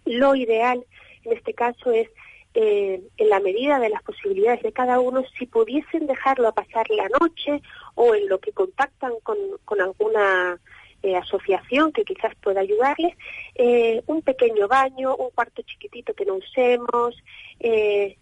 [0.05, 0.85] lo ideal
[1.23, 2.09] en este caso es
[2.53, 6.89] eh, en la medida de las posibilidades de cada uno, si pudiesen dejarlo a pasar
[6.89, 7.61] la noche
[7.95, 10.59] o en lo que contactan con, con alguna
[11.03, 13.15] eh, asociación que quizás pueda ayudarles,
[13.55, 17.15] eh, un pequeño baño, un cuarto chiquitito que no usemos,
[17.59, 18.17] eh,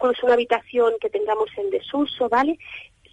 [0.00, 2.58] una habitación que tengamos en desuso, ¿vale?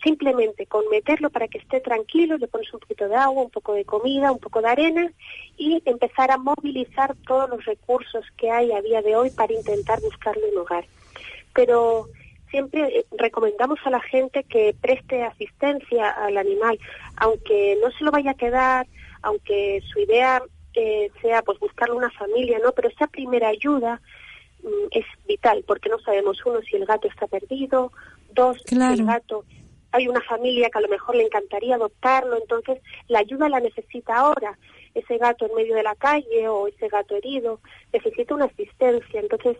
[0.03, 3.73] Simplemente con meterlo para que esté tranquilo, le pones un poquito de agua, un poco
[3.73, 5.11] de comida, un poco de arena
[5.57, 10.01] y empezar a movilizar todos los recursos que hay a día de hoy para intentar
[10.01, 10.85] buscarle un hogar.
[11.53, 12.09] Pero
[12.55, 16.79] siempre eh, recomendamos a la gente que preste asistencia al animal,
[17.17, 18.87] aunque no se lo vaya a quedar,
[19.23, 20.41] aunque su idea
[20.73, 22.71] eh, sea pues buscarle una familia, ¿no?
[22.71, 23.99] Pero esa primera ayuda
[24.63, 27.91] mm, es vital, porque no sabemos, uno, si el gato está perdido,
[28.33, 29.43] dos, si el gato
[29.91, 34.15] hay una familia que a lo mejor le encantaría adoptarlo, entonces la ayuda la necesita
[34.15, 34.57] ahora.
[34.93, 37.59] Ese gato en medio de la calle o ese gato herido
[37.91, 39.19] necesita una asistencia.
[39.19, 39.57] Entonces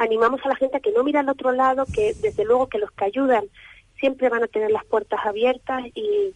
[0.00, 2.78] animamos a la gente a que no mire al otro lado, que desde luego que
[2.78, 3.44] los que ayudan
[3.98, 6.32] siempre van a tener las puertas abiertas y,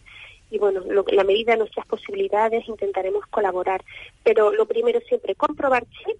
[0.59, 3.83] bueno, la medida de nuestras posibilidades intentaremos colaborar.
[4.23, 6.17] Pero lo primero siempre comprobar chip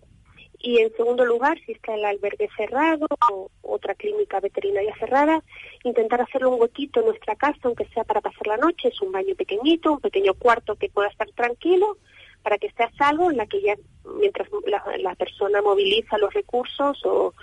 [0.60, 5.43] y en segundo lugar, si está el albergue cerrado o otra clínica veterinaria cerrada,
[5.84, 9.12] intentar hacerle un huequito en nuestra casa, aunque sea para pasar la noche, es un
[9.12, 11.97] baño pequeñito, un pequeño cuarto que pueda estar tranquilo,
[12.45, 13.75] para que esté a salvo, en la que ya
[14.21, 14.47] mientras
[15.01, 17.34] la, persona moviliza los recursos o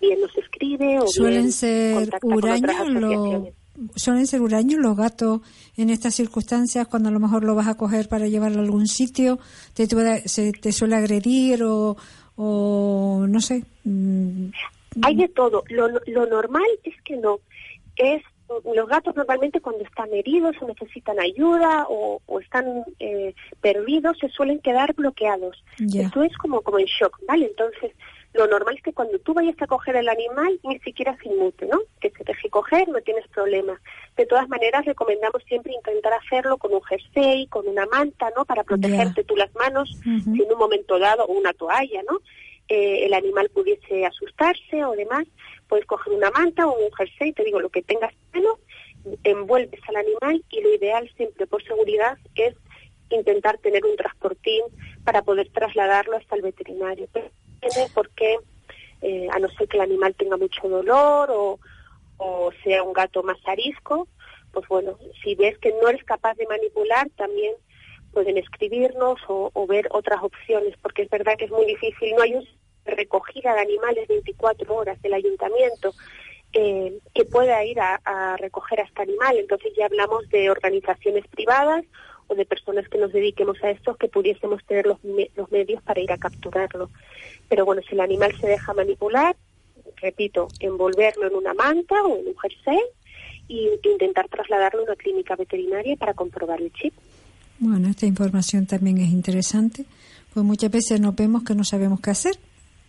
[0.00, 3.52] bien nos escribe o suelen bien ser huraños
[3.96, 5.40] suelen ser huraños los gatos
[5.76, 8.86] en estas circunstancias cuando a lo mejor lo vas a coger para llevarlo a algún
[8.86, 9.38] sitio
[9.74, 9.86] te,
[10.28, 11.96] se, te suele agredir o,
[12.36, 14.50] o no sé mm,
[15.00, 15.64] hay de todo.
[15.68, 17.38] Lo, lo normal es que no.
[17.96, 18.22] Es
[18.74, 24.60] los gatos normalmente cuando están heridos o necesitan ayuda o, están eh, perdidos se suelen
[24.60, 25.62] quedar bloqueados.
[25.94, 27.46] Esto es como, como en shock, ¿vale?
[27.46, 27.92] Entonces,
[28.34, 31.66] lo normal es que cuando tú vayas a coger el animal ni siquiera se inmute,
[31.66, 31.80] ¿no?
[32.00, 33.78] Que se deje coger, no tienes problema.
[34.16, 38.44] De todas maneras, recomendamos siempre intentar hacerlo con un jersey, con una manta, ¿no?
[38.44, 42.20] Para protegerte tú las manos, si en un momento dado, o una toalla, ¿no?
[42.68, 45.26] Eh, el animal pudiese asustarse o demás
[45.68, 48.58] puedes coger una manta o un jersey, te digo lo que tengas mano,
[49.24, 52.54] envuelves al animal y lo ideal siempre por seguridad es
[53.10, 54.62] intentar tener un transportín
[55.04, 57.08] para poder trasladarlo hasta el veterinario.
[57.94, 58.38] Porque
[59.02, 61.58] eh, a no ser que el animal tenga mucho dolor o,
[62.16, 64.08] o sea un gato más arisco,
[64.52, 67.54] pues bueno, si ves que no eres capaz de manipular, también
[68.12, 72.22] pueden escribirnos o, o ver otras opciones, porque es verdad que es muy difícil, no
[72.22, 72.46] hay un
[72.84, 75.94] recogida de animales 24 horas del ayuntamiento
[76.52, 79.36] eh, que pueda ir a, recoger a este animal.
[79.38, 81.84] Entonces ya hablamos de organizaciones privadas
[82.28, 84.98] o de personas que nos dediquemos a esto que pudiésemos tener los,
[85.36, 86.90] los medios para ir a capturarlo.
[87.48, 89.36] Pero bueno, si el animal se deja manipular,
[89.96, 92.80] repito, envolverlo en una manta o en un jersey
[93.48, 96.94] e intentar trasladarlo a una clínica veterinaria para comprobar el chip.
[97.58, 99.84] Bueno, esta información también es interesante,
[100.34, 102.38] pues muchas veces nos vemos que no sabemos qué hacer,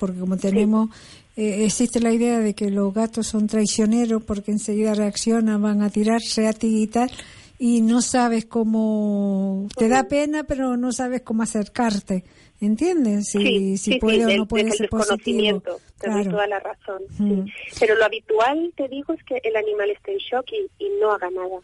[0.04, 0.90] porque como tenemos,
[1.38, 5.90] eh, existe la idea de que los gatos son traicioneros porque enseguida reaccionan, van a
[5.90, 7.10] tirarse a ti y tal,
[7.58, 12.26] y no sabes cómo, te da pena, pero no sabes cómo acercarte.
[12.60, 13.30] ¿Entiendes?
[13.30, 15.64] Si, sí, puede o no puede ser positivo.
[16.06, 17.04] Doy toda la razón.
[17.80, 20.48] Pero lo habitual, te digo, es que el animal esté en shock
[20.80, 21.60] y, no haga nada.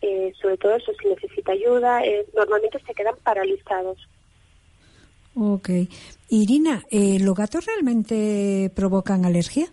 [0.00, 3.98] Eh, sobre todo eso, si necesita ayuda, eh, normalmente se quedan paralizados.
[5.36, 5.68] Ok.
[6.30, 9.66] Irina, eh, ¿los gatos realmente provocan alergia?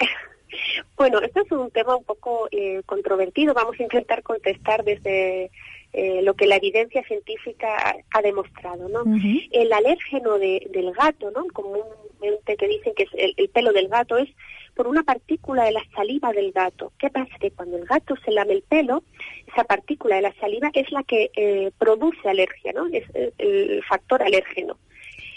[0.96, 2.48] bueno, esto es un tema un poco
[2.86, 3.54] controvertido.
[3.54, 5.50] Vamos a intentar contestar desde
[5.98, 9.02] eh, lo que la evidencia científica ha, demostrado, ¿no?
[9.50, 11.46] El alérgeno del gato, ¿no?
[11.54, 14.28] Comúnmente que dicen que es el, pelo del gato es
[14.76, 16.92] por una partícula de la saliva del gato.
[16.98, 17.34] ¿Qué pasa?
[17.40, 19.02] Que cuando el gato se lame el pelo,
[19.46, 22.86] esa partícula de la saliva es la que eh, produce alergia, ¿no?
[22.92, 23.04] Es
[23.38, 24.76] el factor alérgeno.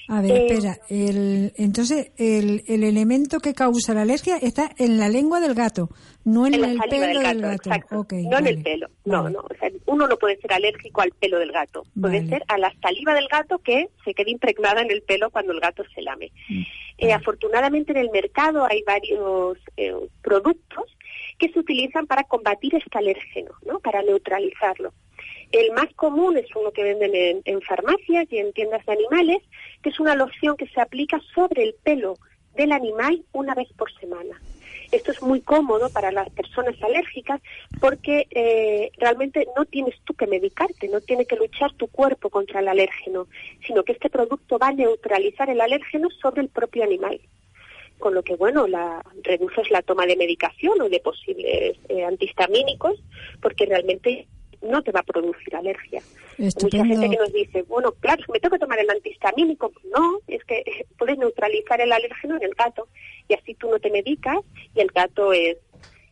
[0.10, 0.80] A ver, eh, espera.
[0.90, 5.90] El, entonces, el, el, elemento que causa la alergia está en la lengua del gato,
[6.26, 7.70] no en, el pelo del gato.
[7.92, 8.88] no en el pelo.
[9.06, 9.42] No, no.
[9.42, 11.84] O sea, uno no puede ser alérgico al pelo del gato.
[12.00, 15.54] Puede ser a la saliva del gato que se quede impregnada en el pelo cuando
[15.54, 16.32] el gato se lame.
[16.50, 16.62] Mm,
[16.98, 19.94] eh, afortunadamente en el mercado hay varios eh,
[20.24, 20.86] productos
[21.38, 23.80] que se utilizan para combatir este alérgeno, ¿no?
[23.80, 24.92] Para neutralizarlo.
[25.52, 29.40] El más común es uno que venden en, farmacias y en tiendas de animales,
[29.82, 32.18] que es una loción que se aplica sobre el pelo
[32.54, 34.40] del animal una vez por semana.
[34.92, 37.42] Esto es muy cómodo para las personas alérgicas
[37.80, 42.60] porque eh, realmente no tienes tú que medicarte, no tiene que luchar tu cuerpo contra
[42.60, 43.28] el alérgeno,
[43.66, 47.20] sino que este producto va a neutralizar el alérgeno sobre el propio animal.
[47.98, 53.00] Con lo que, bueno, la, reduces la toma de medicación o de posibles eh, antihistamínicos
[53.42, 54.28] porque realmente
[54.62, 56.02] no te va a producir alergia.
[56.38, 59.72] Mucha gente que nos dice, bueno, claro, me tengo que tomar el antihistamínico.
[59.96, 60.64] No, es que
[60.98, 62.88] puedes neutralizar el alérgeno en el gato
[63.28, 64.38] y así tú no te medicas
[64.76, 65.58] y el gato es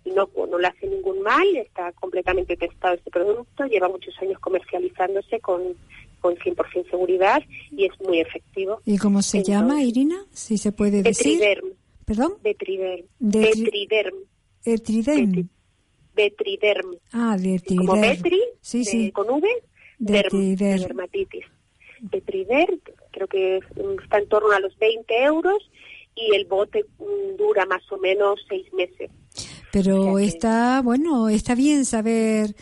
[0.05, 5.39] inocuo, no le hace ningún mal, está completamente testado este producto, lleva muchos años comercializándose
[5.41, 5.62] con,
[6.21, 8.79] con 100% seguridad y es muy efectivo.
[8.86, 10.25] ¿Y cómo se llama, Irina?
[10.31, 11.39] Si se puede decir.
[11.39, 11.67] Betriderm.
[12.05, 12.33] ¿Perdón?
[12.41, 13.05] Betriderm.
[13.19, 14.15] Betriderm.
[14.63, 15.49] Betriderm.
[16.17, 16.97] Betriderm.
[17.13, 17.86] Ah, Betriderm.
[17.86, 19.12] Como Betri, sí, sí.
[19.12, 19.47] con V,
[19.99, 21.45] derm, dermatitis.
[22.01, 22.80] Betriderm,
[23.12, 23.60] creo que
[24.03, 25.71] está en torno a los 20 euros
[26.15, 29.10] y el bote mm, dura más o menos seis meses.
[29.71, 32.56] Pero está, bueno, está bien saber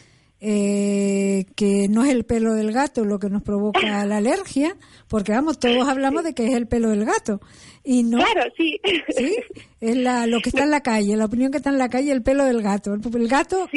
[0.47, 4.77] eh, que no es el pelo del gato lo que nos provoca la alergia,
[5.07, 7.41] porque vamos, todos hablamos de que es el pelo del gato.
[7.83, 8.79] Y no, claro, sí.
[9.17, 9.37] Sí,
[9.81, 12.11] es la, lo que está en la calle, la opinión que está en la calle,
[12.11, 12.93] el pelo del gato.
[12.93, 13.67] El, gato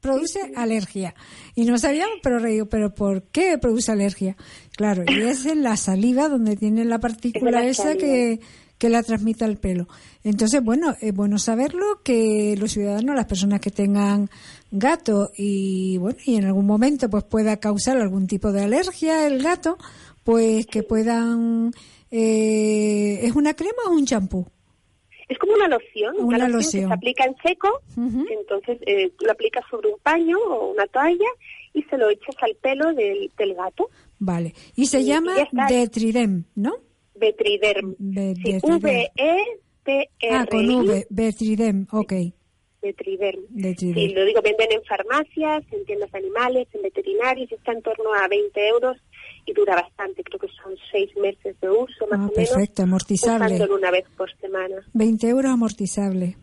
[0.00, 1.14] produce alergia.
[1.54, 4.36] Y no sabíamos, pero pero ¿por qué produce alergia?
[4.76, 8.40] Claro, y es en la saliva donde tiene la partícula esa que
[8.82, 9.86] que la transmita el pelo.
[10.24, 14.28] Entonces, bueno, es bueno saberlo que los ciudadanos, las personas que tengan
[14.72, 19.40] gato y bueno, y en algún momento pues pueda causar algún tipo de alergia el
[19.40, 19.78] gato,
[20.24, 21.70] pues que puedan
[22.10, 24.44] eh, ¿es una crema o un champú?
[25.28, 29.64] Es como una loción, una, loción, que se aplica en seco, entonces eh, lo aplicas
[29.70, 31.30] sobre un paño o una toalla
[31.72, 33.88] y se lo echas al pelo del, gato.
[34.18, 35.34] Vale, y se llama
[35.68, 36.72] Detridem, ¿no?
[37.22, 37.94] Betriderm.
[37.98, 39.08] V-E-T-R.
[40.32, 42.12] Ah, con V, Betridem, ok.
[42.82, 43.42] Betriderm.
[43.78, 48.26] Sí, lo digo, venden en farmacias, en tiendas animales, en veterinarios, está en torno a
[48.26, 48.96] 20 euros
[49.46, 52.50] y dura bastante, creo que son seis meses de uso más ah, o menos.
[52.50, 53.54] Perfecto, amortizable.
[53.54, 54.84] Usándolo una vez por semana.
[54.94, 56.36] 20 euros amortizable.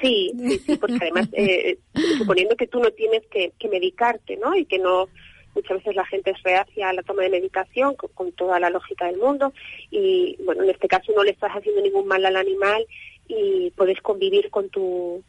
[0.00, 1.78] Sí, sí, sí, porque además, eh,
[2.18, 4.56] suponiendo que tú no tienes que, que medicarte, ¿no?
[4.56, 5.06] Y que no
[5.54, 9.06] Muchas veces la gente es reacia a la toma de medicación con, toda la lógica
[9.06, 9.52] del mundo
[9.90, 12.86] y, bueno, en este caso no le estás haciendo ningún mal al animal
[13.28, 15.22] y puedes convivir con tu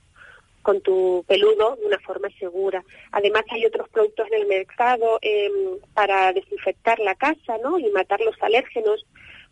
[0.62, 2.86] con tu peludo de una forma segura.
[3.12, 7.78] Además hay otros productos en el mercado em, para desinfectar la casa, ¿no?
[7.78, 9.06] Y matar los alérgenos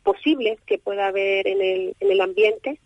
[0.03, 2.79] posibles que pueda haber en el, en el ambiente.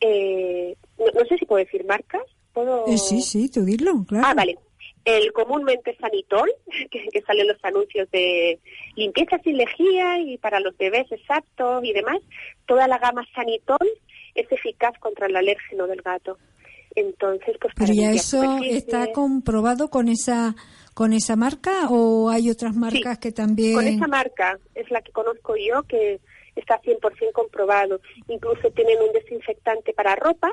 [0.00, 2.22] Eh, no, sé si puedo decir marcas.
[2.52, 2.86] ¿Puedo...
[2.86, 4.24] Eh, sí, sí, tú dilo, claro.
[4.24, 4.56] Ah, vale
[5.04, 6.50] el comúnmente sanitol,
[6.90, 8.58] que, que salen los anuncios de
[8.96, 12.18] limpieza sin lejía y para los bebés exacto y demás,
[12.66, 13.88] toda la gama sanitol
[14.34, 16.38] es eficaz contra el alérgeno del gato.
[16.96, 20.54] Entonces, pues Pero ya eso está comprobado con esa
[20.94, 25.10] con esa marca o hay otras marcas que también Con esa marca es la que
[25.10, 26.20] conozco yo que
[26.54, 28.00] está 100% comprobado.
[28.28, 30.52] Incluso tienen un desinfectante para ropa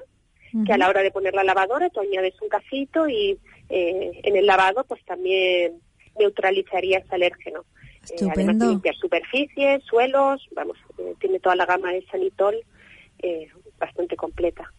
[0.66, 3.39] que a la hora de poner la lavadora tú añades un casito y
[3.72, 5.80] eh, en el lavado pues también
[6.20, 7.64] neutralizaría ese alérgeno.
[8.10, 12.56] Eh, además de limpiar superficies, suelos, vamos, eh, tiene toda la gama de sanitol
[13.20, 13.48] eh,
[13.80, 14.72] bastante completa.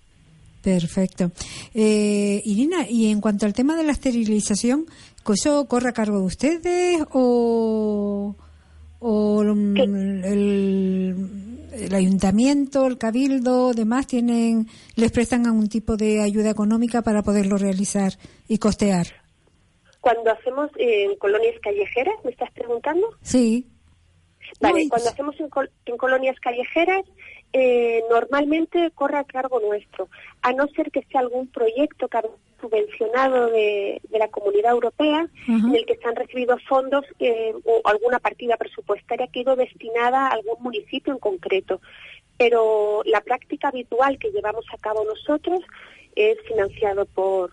[0.62, 1.32] Perfecto.
[1.74, 4.86] Irina, y en cuanto al tema de la esterilización,
[5.32, 8.36] ¿eso corre a cargo de ustedes o,
[9.04, 9.76] o el,
[11.72, 17.58] el, ayuntamiento, el cabildo, demás tienen, les prestan algún tipo de ayuda económica para poderlo
[17.58, 18.12] realizar
[18.46, 19.08] y costear?
[20.00, 23.08] Cuando hacemos en colonias callejeras, ¿me estás preguntando?
[23.22, 23.66] Sí.
[24.60, 27.04] Vale, cuando hacemos en, colonias callejeras,
[27.52, 30.08] eh, normalmente corre a cargo nuestro,
[30.42, 32.08] a no ser que sea algún proyecto
[32.62, 38.20] subvencionado de, la Comunidad Europea, en el que se han recibido fondos eh, o alguna
[38.20, 41.80] partida presupuestaria que ha ido destinada a algún municipio en concreto.
[42.38, 45.60] Pero la práctica habitual que llevamos a cabo nosotros
[46.14, 47.50] es financiado por,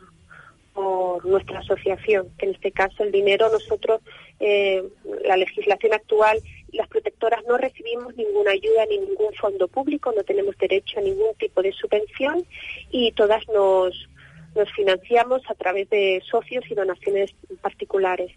[0.73, 4.01] por nuestra asociación, que en este caso el dinero nosotros,
[4.39, 4.83] eh,
[5.25, 6.39] la legislación actual,
[6.71, 11.33] las protectoras no recibimos ninguna ayuda ni ningún fondo público, no tenemos derecho a ningún
[11.37, 12.45] tipo de subvención
[12.91, 14.07] y todas nos,
[14.55, 17.31] nos financiamos a través de socios y donaciones
[17.61, 18.31] particulares.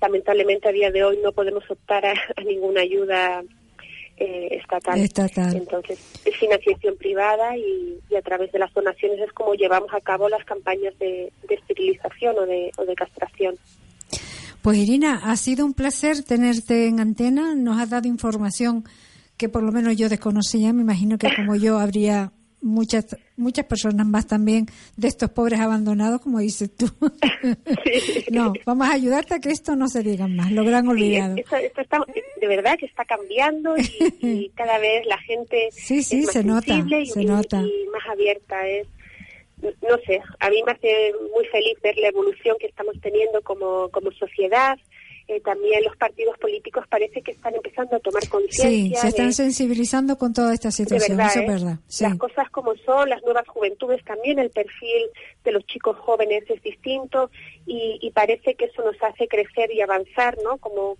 [0.00, 3.42] Lamentablemente a día de hoy no podemos optar a ninguna ayuda
[4.16, 4.98] eh, estatal.
[5.54, 10.28] Entonces, es financiación privada y, a través de las donaciones es como llevamos a cabo
[10.28, 13.56] las campañas de, esterilización o de, o de castración.
[14.60, 17.54] Pues Irina, ha sido un placer tenerte en antena.
[17.54, 18.84] Nos has dado información
[19.36, 20.72] que por lo menos yo desconocía.
[20.72, 22.32] Me imagino que como yo habría
[22.62, 26.86] muchas muchas personas más también de estos pobres abandonados, como dices tú.
[28.30, 31.36] no, vamos a ayudarte a que esto no se diga más, lo gran olvidado.
[31.36, 31.98] esto, está,
[32.40, 36.44] de verdad que está cambiando y, cada vez la gente sí, sí, es más se
[36.44, 37.60] nota, y, se nota.
[37.62, 38.66] y más abierta.
[38.68, 38.86] Es,
[39.62, 43.88] no sé, a mí me hace muy feliz ver la evolución que estamos teniendo como,
[43.90, 44.78] como sociedad,
[45.32, 48.68] eh, también los partidos políticos parece que están empezando a tomar conciencia.
[48.68, 51.48] Sí, se están sensibilizando con toda esta situación, eso es ¿eh?
[51.48, 51.78] verdad.
[52.00, 55.08] Las cosas como son, las nuevas juventudes también, el perfil
[55.44, 57.30] de los chicos jóvenes es distinto
[57.66, 60.58] y, parece que eso nos hace crecer y avanzar, ¿no?
[60.58, 60.98] Como,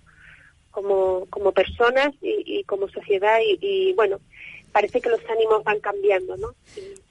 [0.70, 4.18] como, como personas y, como sociedad y, bueno,
[4.72, 6.54] parece que los ánimos van cambiando, ¿no?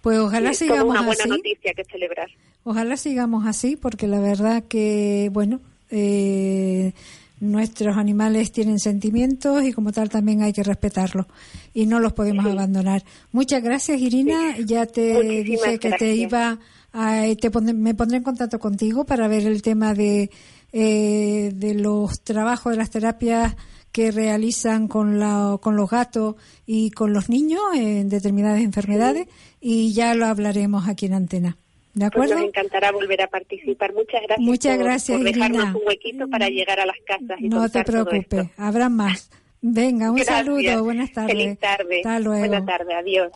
[0.02, 2.32] pues ojalá sigamos una buena noticia que celebrar.
[2.64, 5.62] Ojalá sigamos así, porque la verdad que, bueno,
[5.92, 6.94] eh,
[7.42, 11.26] nuestros animales tienen sentimientos y como tal también hay que respetarlos
[11.74, 13.04] y no los podemos abandonar.
[13.32, 16.60] Muchas gracias Irina, ya te dije que te iba
[16.94, 20.30] a, te me pondré en contacto contigo para ver el tema de,
[20.72, 23.56] eh, de los trabajos de las terapias
[23.92, 26.36] que realizan con, la, con los gatos
[26.66, 29.28] y con los niños en determinadas enfermedades
[29.60, 31.58] y ya lo hablaremos aquí en antena.
[31.94, 32.36] ¿De pues acuerdo?
[32.36, 33.94] nos encantará volver a participar.
[33.94, 37.40] Muchas gracias, Muchas por, gracias, por dejarnos un huequito para llegar a las casas.
[37.40, 39.30] Y no te preocupes, habrá más.
[39.62, 41.36] Venga, un saludo, buenas tardes.
[41.36, 41.98] Feliz tarde.
[41.98, 42.40] Hasta luego.
[42.40, 43.32] Buenas tardes, adiós.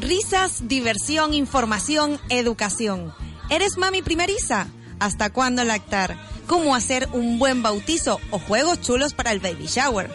[0.00, 3.12] Risas, diversión, información, educación.
[3.50, 4.68] ¿Eres mami primeriza?
[4.98, 6.16] ¿Hasta cuándo lactar?
[6.46, 10.10] ¿Cómo hacer un buen bautizo o juegos chulos para el baby shower?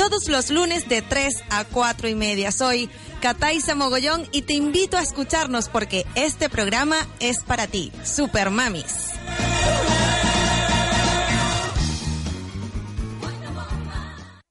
[0.00, 2.52] Todos los lunes de 3 a 4 y media.
[2.52, 2.88] Soy
[3.20, 9.10] Cataiza Mogollón y te invito a escucharnos porque este programa es para ti, Super Mamis.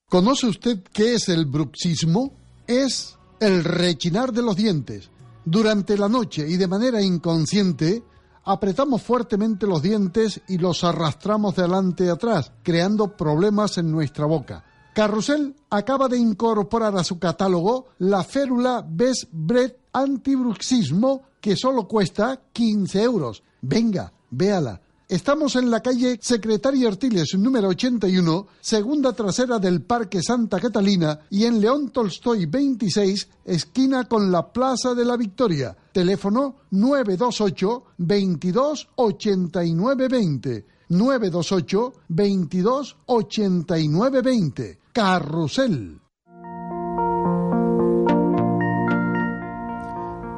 [0.07, 2.31] ¿Conoce usted qué es el bruxismo?
[2.67, 5.09] Es el rechinar de los dientes.
[5.43, 8.03] Durante la noche y de manera inconsciente,
[8.45, 14.27] apretamos fuertemente los dientes y los arrastramos de adelante y atrás, creando problemas en nuestra
[14.27, 14.63] boca.
[14.99, 22.41] Carrusel acaba de incorporar a su catálogo la férula Best Bread Antibruxismo que solo cuesta
[22.51, 23.41] 15 euros.
[23.61, 24.81] Venga, véala.
[25.07, 31.45] Estamos en la calle Secretaria Artiles número 81, segunda trasera del Parque Santa Catalina y
[31.45, 35.77] en León Tolstoy 26, esquina con la Plaza de la Victoria.
[35.93, 40.65] Teléfono 928 22 89 20.
[40.89, 44.78] 928 22 89 20.
[44.93, 46.01] Carrusel.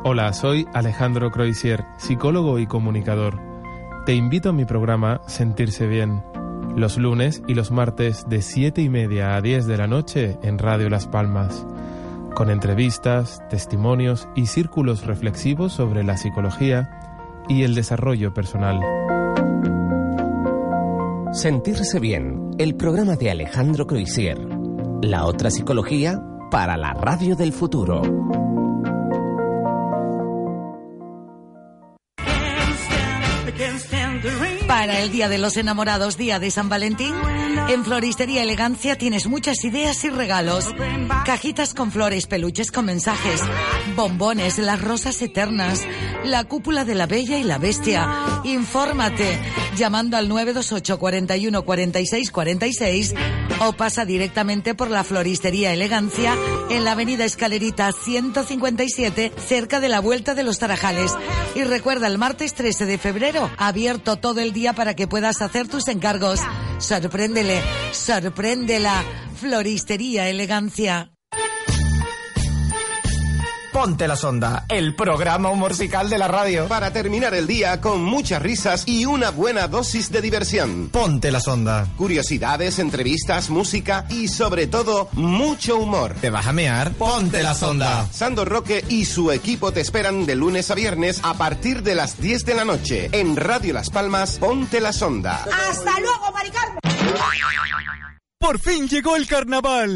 [0.04, 3.39] Hola, soy Alejandro Croisier, psicólogo y comunicador.
[4.06, 6.22] Te invito a mi programa Sentirse Bien,
[6.76, 10.58] los lunes y los martes de 7 y media a 10 de la noche en
[10.58, 11.66] Radio Las Palmas,
[12.36, 16.89] con entrevistas, testimonios y círculos reflexivos sobre la psicología
[17.47, 18.82] y el desarrollo personal.
[21.34, 24.38] Sentirse bien, el programa de Alejandro Croisier.
[25.01, 26.21] La otra psicología
[26.51, 28.01] para la radio del futuro.
[35.02, 37.14] El Día de los Enamorados, Día de San Valentín?
[37.70, 40.68] En Floristería Elegancia tienes muchas ideas y regalos.
[41.26, 43.41] Cajitas con flores, peluches con mensajes,
[43.95, 45.82] bombones, las rosas eternas,
[46.24, 48.08] la cúpula de la Bella y la Bestia.
[48.43, 49.39] Infórmate
[49.76, 53.16] llamando al 928 41 46 46
[53.60, 56.36] o pasa directamente por la Floristería Elegancia
[56.70, 61.14] en la Avenida Escalerita 157 cerca de la Vuelta de los Tarajales.
[61.56, 65.68] Y recuerda el martes 13 de febrero, abierto todo el día para que puedas hacer
[65.68, 66.39] tus encargos.
[66.80, 67.62] Sorpréndele,
[67.92, 69.04] sorpréndela.
[69.36, 71.11] Floristería Elegancia.
[73.72, 76.67] Ponte la Sonda, el programa musical de la radio.
[76.67, 80.89] Para terminar el día con muchas risas y una buena dosis de diversión.
[80.89, 81.88] Ponte la Sonda.
[81.95, 86.15] Curiosidades, entrevistas, música y sobre todo mucho humor.
[86.19, 86.91] ¿Te vas a mear?
[86.93, 88.07] Ponte la Sonda.
[88.11, 92.19] Sandor Roque y su equipo te esperan de lunes a viernes a partir de las
[92.19, 94.38] 10 de la noche en Radio Las Palmas.
[94.38, 95.45] Ponte la Sonda.
[95.69, 96.80] ¡Hasta luego, Maricarmen!
[98.38, 99.95] Por fin llegó el carnaval.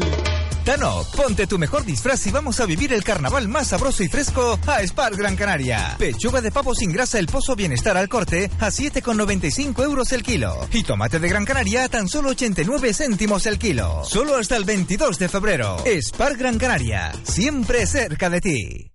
[0.66, 4.58] Tano, ponte tu mejor disfraz y vamos a vivir el carnaval más sabroso y fresco
[4.66, 5.94] a Spar Gran Canaria.
[5.96, 10.66] Pechuga de pavo sin grasa El Pozo Bienestar al corte a 7,95 euros el kilo.
[10.72, 14.02] Y tomate de Gran Canaria a tan solo 89 céntimos el kilo.
[14.04, 15.76] Solo hasta el 22 de febrero.
[15.86, 18.90] Spar Gran Canaria, siempre cerca de ti.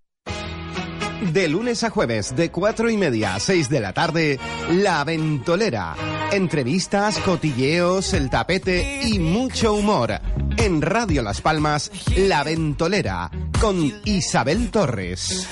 [1.31, 4.39] De lunes a jueves, de cuatro y media a seis de la tarde,
[4.71, 5.95] La Ventolera.
[6.31, 10.19] Entrevistas, cotilleos, el tapete y mucho humor.
[10.61, 15.47] En Radio Las Palmas, La Ventolera, con Isabel Torres.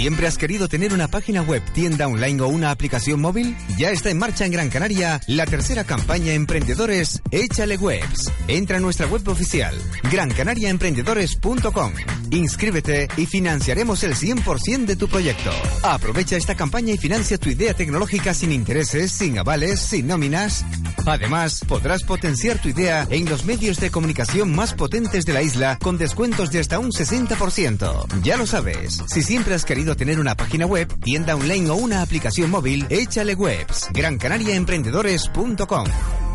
[0.00, 3.54] ¿Siempre has querido tener una página web, tienda online o una aplicación móvil?
[3.76, 8.32] Ya está en marcha en Gran Canaria la tercera campaña Emprendedores Échale Webs.
[8.48, 9.74] Entra a nuestra web oficial,
[10.10, 11.92] grancanariaemprendedores.com.
[12.30, 15.50] Inscríbete y financiaremos el 100% de tu proyecto.
[15.82, 20.64] Aprovecha esta campaña y financia tu idea tecnológica sin intereses, sin avales, sin nóminas.
[21.06, 25.78] Además, podrás potenciar tu idea en los medios de comunicación más potentes de la isla
[25.82, 28.22] con descuentos de hasta un 60%.
[28.22, 32.02] Ya lo sabes, si siempre has querido tener una página web, tienda online o una
[32.02, 33.88] aplicación móvil, échale webs.
[33.92, 36.29] GranCanariaEmprendedores.com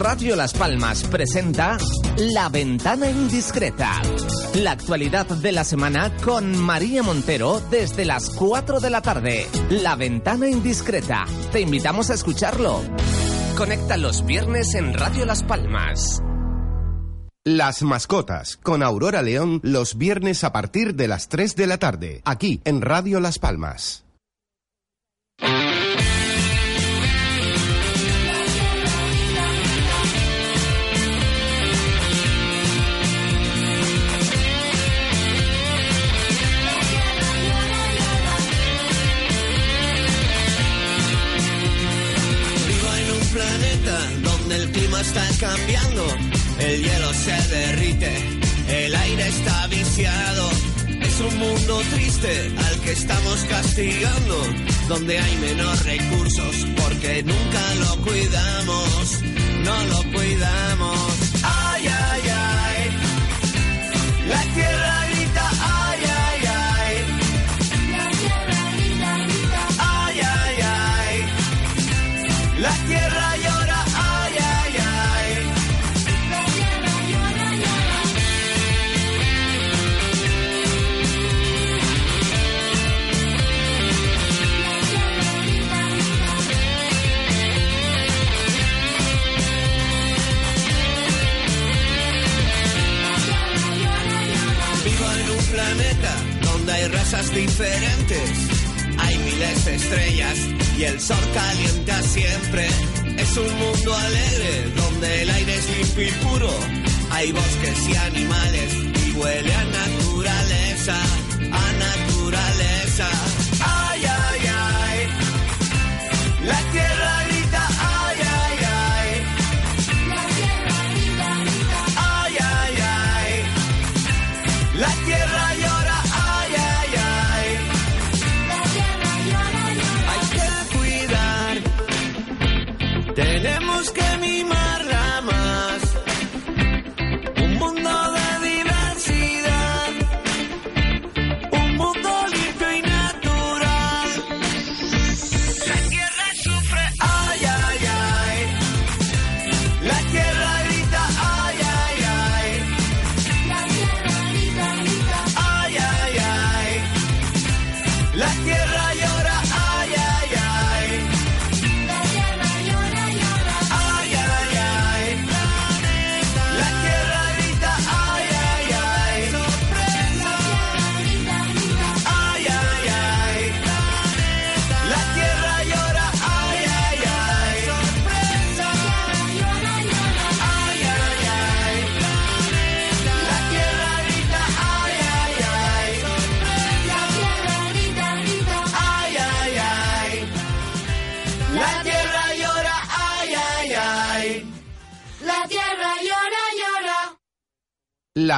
[0.00, 1.76] Radio Las Palmas presenta
[2.16, 4.00] La Ventana Indiscreta.
[4.54, 9.46] La actualidad de la semana con María Montero desde las 4 de la tarde.
[9.68, 11.26] La Ventana Indiscreta.
[11.52, 12.80] Te invitamos a escucharlo.
[13.58, 16.22] Conecta los viernes en Radio Las Palmas.
[17.44, 22.22] Las mascotas con Aurora León los viernes a partir de las 3 de la tarde,
[22.24, 24.06] aquí en Radio Las Palmas.
[44.70, 46.06] El clima está cambiando,
[46.58, 48.12] el hielo se derrite,
[48.68, 50.50] el aire está viciado.
[51.02, 54.46] Es un mundo triste al que estamos castigando,
[54.88, 59.22] donde hay menos recursos porque nunca lo cuidamos,
[59.64, 61.30] no lo cuidamos.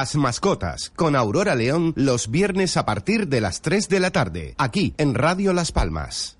[0.03, 4.53] Las mascotas con Aurora León los viernes a partir de las 3 de la tarde,
[4.57, 6.37] aquí en Radio Las Palmas.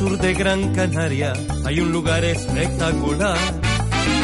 [0.00, 1.34] Sur de Gran Canaria
[1.66, 3.36] hay un lugar espectacular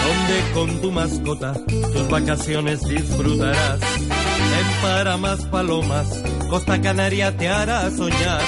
[0.06, 1.52] donde con tu mascota
[1.92, 3.80] tus vacaciones disfrutarás.
[3.82, 8.40] En Paramas Palomas, Costa Canaria te hará soñar,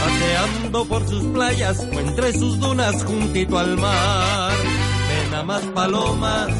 [0.00, 4.52] paseando por sus playas o entre sus dunas juntito al mar.
[5.08, 6.52] Ven a más palomas,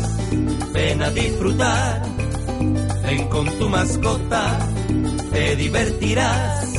[0.72, 2.02] ven a disfrutar,
[3.04, 4.58] ven con tu mascota,
[5.30, 6.72] te divertirás.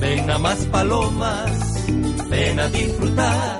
[0.00, 1.67] Ven a más palomas
[2.28, 3.58] ven a disfrutar.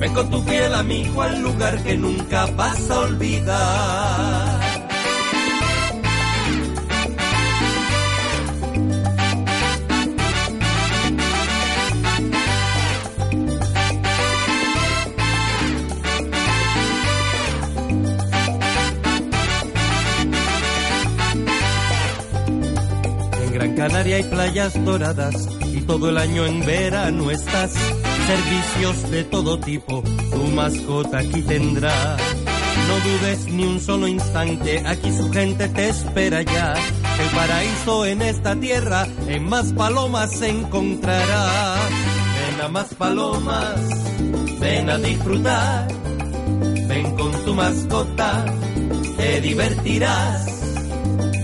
[0.00, 4.60] Ven con tu fiel amigo al lugar que nunca vas a olvidar.
[23.44, 27.72] En Gran Canaria hay playas doradas y todo el año en verano estás.
[28.26, 32.16] Servicios de todo tipo, tu mascota aquí tendrá.
[32.88, 36.74] No dudes ni un solo instante, aquí su gente te espera ya.
[37.20, 41.76] El paraíso en esta tierra, en más palomas se encontrará.
[42.36, 43.80] Ven a más palomas,
[44.60, 45.88] ven a disfrutar.
[46.88, 48.44] Ven con tu mascota,
[49.16, 50.46] te divertirás.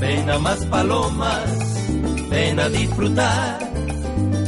[0.00, 1.44] Ven a más palomas,
[2.30, 3.67] ven a disfrutar.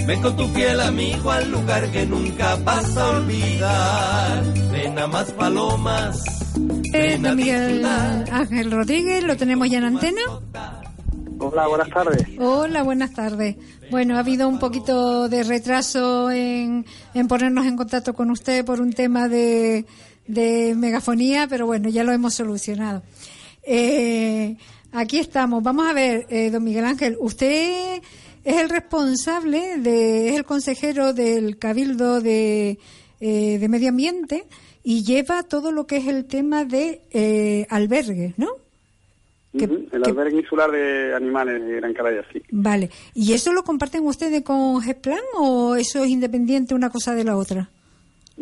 [0.06, 4.44] Ven con tu fiel amigo al lugar que nunca vas a olvidar.
[4.72, 6.22] Ven a más palomas.
[6.92, 10.20] Eh, don Miguel Ángel Rodríguez, lo tenemos ya en antena.
[11.38, 12.26] Hola, buenas tardes.
[12.38, 13.56] Hola, buenas tardes.
[13.90, 16.84] Bueno, ha habido un poquito de retraso en,
[17.14, 19.86] en ponernos en contacto con usted por un tema de,
[20.26, 23.02] de megafonía, pero bueno, ya lo hemos solucionado.
[23.62, 24.56] Eh,
[24.92, 25.62] aquí estamos.
[25.62, 28.02] Vamos a ver, eh, don Miguel Ángel, usted
[28.44, 32.78] es el responsable, de, es el consejero del Cabildo de,
[33.20, 34.44] eh, de Medio Ambiente
[34.82, 38.48] y lleva todo lo que es el tema de eh, albergues, ¿no?
[39.52, 42.40] El albergue insular de animales de Gran Canaria, sí.
[42.52, 42.88] Vale.
[43.14, 47.36] ¿Y eso lo comparten ustedes con GESPLAN o eso es independiente una cosa de la
[47.36, 47.68] otra?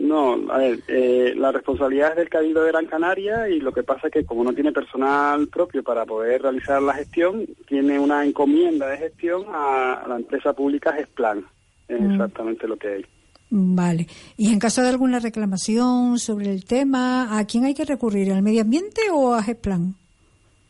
[0.00, 3.82] No, a ver, eh, la responsabilidad es del Cabildo de Gran Canaria y lo que
[3.82, 8.24] pasa es que como no tiene personal propio para poder realizar la gestión, tiene una
[8.24, 11.44] encomienda de gestión a, la empresa pública GESPLAN.
[11.88, 12.12] Es Mm.
[12.12, 13.06] exactamente lo que hay.
[13.50, 14.06] Vale.
[14.36, 18.30] ¿Y en caso de alguna reclamación sobre el tema, a quién hay que recurrir?
[18.32, 19.94] ¿Al medio ambiente o a GESPLAN?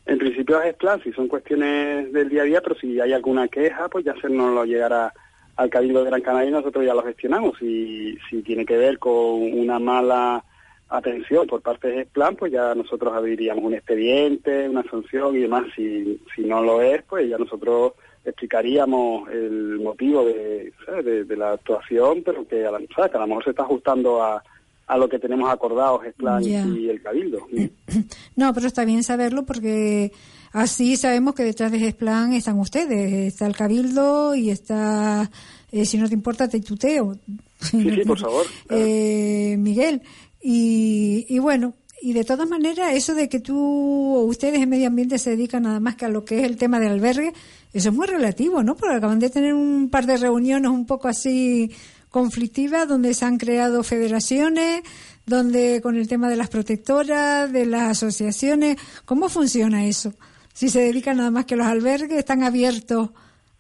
[0.07, 3.47] En principio a GESPLAN, si son cuestiones del día a día, pero si hay alguna
[3.49, 5.13] queja, pues ya hacernoslo llegar a-
[5.59, 7.59] al Cabildo de Gran Canaria y nosotros ya lo gestionamos.
[7.59, 10.45] Si, si tiene que ver con una mala
[10.89, 15.65] atención por parte de GESPLAN, pues ya nosotros abriríamos un expediente, una sanción y demás.
[15.75, 17.95] Si, si no lo es, pues ya nosotros
[18.25, 21.05] explicaríamos el motivo de, ¿sabes?
[21.05, 23.11] de, de la actuación, pero que a, la, ¿sabes?
[23.11, 24.41] que a lo mejor se está ajustando a,
[24.87, 26.65] a lo que tenemos acordado GESPLAN Ya.
[26.67, 27.47] y el Cabildo.
[28.37, 30.13] No, pero está bien saberlo porque
[30.53, 33.33] así sabemos que detrás de GESPLAN están ustedes.
[33.33, 35.31] Está el Cabildo y está,
[35.73, 37.17] eh, si no te importa, te tuteo.
[37.61, 38.47] Sí, sí, por favor.
[38.71, 40.03] Eh, Miguel.
[40.41, 44.87] Y, y bueno, y de todas maneras, eso de que tú o ustedes en medio
[44.87, 47.33] ambiente se dedican nada más que a lo que es el tema del albergue,
[47.73, 48.77] eso es muy relativo, ¿no?
[48.77, 51.73] Porque acaban de tener un par de reuniones un poco así
[52.11, 54.83] conflictivas donde se han creado federaciones,
[55.27, 60.15] donde con el tema de las protectoras, de las asociaciones, ¿cómo funciona eso?
[60.59, 63.11] Si se dedican nada más que los albergues, están abiertos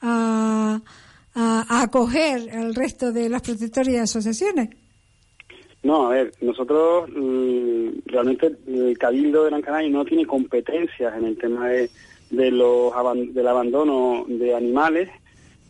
[0.01, 0.81] a,
[1.33, 4.71] a, acoger al resto de las protectoras y asociaciones.
[5.85, 11.27] No, a ver, nosotros mm, realmente el Cabildo de Gran Canaria no tiene competencias en
[11.27, 11.89] el tema de,
[12.31, 12.93] de los
[13.33, 15.09] del abandono de animales,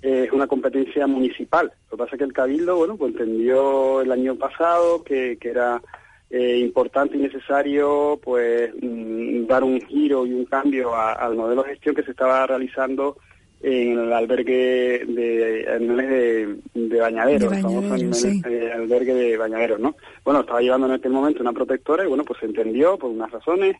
[0.01, 1.71] eh, es una competencia municipal.
[1.91, 5.51] Lo que pasa es que el Cabildo, bueno, pues entendió el año pasado que, que
[5.51, 5.83] era
[6.31, 11.63] eh, importante y necesario pues mm, dar un giro y un cambio a- al modelo
[11.63, 13.17] de gestión que se estaba realizando
[13.61, 16.57] en el albergue de animales de,
[16.89, 18.43] de bañaderos, De el sí.
[18.49, 19.97] eh, albergue de bañaderos, ¿no?
[20.25, 23.31] Bueno, estaba llevando en aquel momento una protectora y bueno, pues se entendió por unas
[23.33, 23.77] razones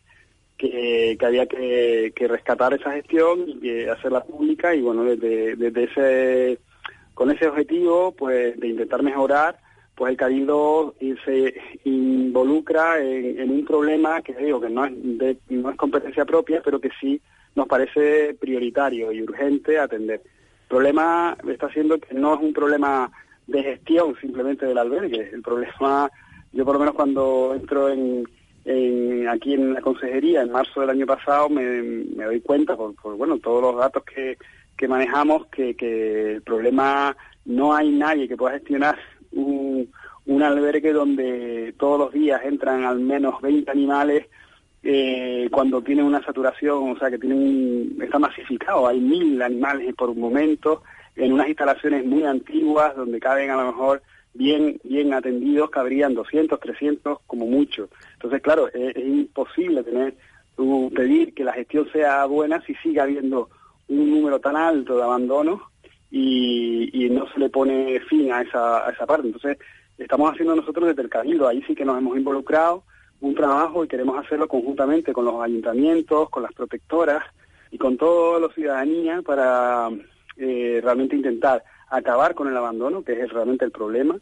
[0.57, 6.59] que, había que, rescatar esa gestión y hacerla pública y bueno, desde, desde ese,
[7.15, 9.61] con ese objetivo pues de intentar mejorar,
[9.99, 10.95] pues el Cabildo
[11.25, 14.93] se involucra en, un problema que digo que no es,
[15.49, 17.21] no es competencia propia, pero que sí
[17.57, 20.23] nos parece prioritario y urgente atender.
[20.23, 23.11] El problema está siendo que no es un problema
[23.49, 26.09] de gestión simplemente del albergue, el problema,
[26.53, 28.25] yo por lo menos cuando entro en
[29.29, 31.63] aquí en la consejería en marzo del año pasado me,
[32.23, 34.37] doy cuenta por, bueno todos los datos que,
[34.87, 35.75] manejamos que,
[36.35, 38.99] el problema no hay nadie que pueda gestionar
[39.33, 39.89] un,
[40.43, 44.27] albergue donde todos los días entran al menos 20 animales
[44.83, 50.11] eh, cuando tienen una saturación, o sea que tienen está masificado, hay mil animales por
[50.11, 50.83] un momento
[51.17, 54.03] en unas instalaciones muy antiguas donde caben a lo mejor
[54.35, 57.89] bien, bien atendidos cabrían 200, 300 como mucho.
[58.15, 60.15] Entonces, claro, es, imposible tener
[60.95, 63.49] pedir que la gestión sea buena si sigue habiendo
[63.89, 65.61] un número tan alto de abandonos
[66.11, 69.27] y, no se le pone fin a esa, parte.
[69.27, 69.59] Entonces,
[69.97, 72.85] estamos haciendo nosotros desde el Cabildo, ahí sí que nos hemos involucrado
[73.21, 77.25] un trabajo y queremos hacerlo conjuntamente con los ayuntamientos, con las protectoras
[77.71, 79.89] y con toda la ciudadanía para
[80.37, 84.17] eh, realmente intentar acabar con el abandono, que es realmente el problema,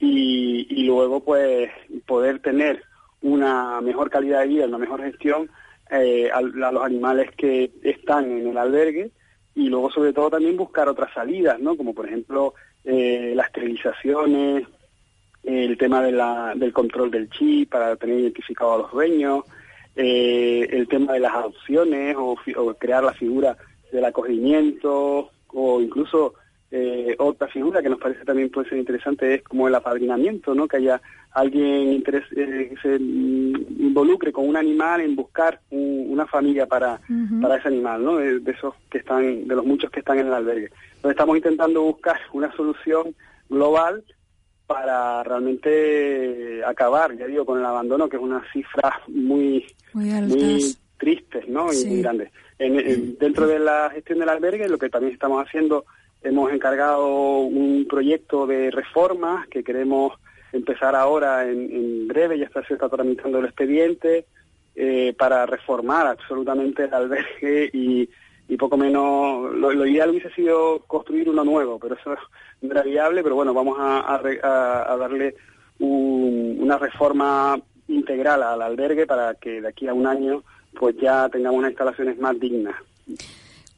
[0.00, 1.70] y, luego pues
[2.06, 2.82] poder tener
[3.20, 5.48] una mejor calidad de vida, una mejor gestión
[5.90, 9.12] eh, a, los animales que están en el albergue
[9.54, 11.76] y luego sobre todo también buscar otras salidas, ¿no?
[11.76, 14.66] Como por ejemplo eh, las esterilizaciones,
[15.44, 19.44] el tema de la, del control del chip para tener identificado a los dueños,
[19.96, 23.56] eh, el tema de las adopciones o, o crear la figura
[23.90, 26.34] del acogimiento o incluso
[26.74, 30.66] eh, otra figura que nos parece también puede ser interesante es como el apadrinamiento, ¿no?
[30.66, 31.02] Que haya
[31.32, 36.98] alguien eh, que se involucre con un animal en buscar una familia para,
[37.42, 38.16] para ese animal, ¿no?
[38.16, 40.70] De, esos que están, de los muchos que están en el albergue.
[40.94, 43.14] Entonces estamos intentando buscar una solución
[43.50, 44.02] global
[44.66, 51.44] para realmente acabar, ya digo, con el abandono, que es una cifra muy, muy, triste,
[51.48, 51.70] ¿no?
[51.70, 52.30] Y muy grande.
[52.58, 55.84] dentro de la gestión del albergue, lo que también estamos haciendo
[56.24, 60.12] Hemos encargado un proyecto de reforma que queremos
[60.52, 64.26] empezar ahora en, breve, ya está, se está tramitando el expediente,
[64.74, 68.08] eh, para reformar absolutamente el albergue y,
[68.58, 72.14] poco menos, lo, ideal hubiese sido construir uno nuevo, pero eso
[72.60, 74.20] no era viable, pero bueno, vamos a,
[74.98, 75.34] darle
[75.78, 77.58] una reforma
[77.88, 80.44] integral al albergue para que de aquí a un año
[80.78, 82.76] pues ya tengamos unas instalaciones más dignas.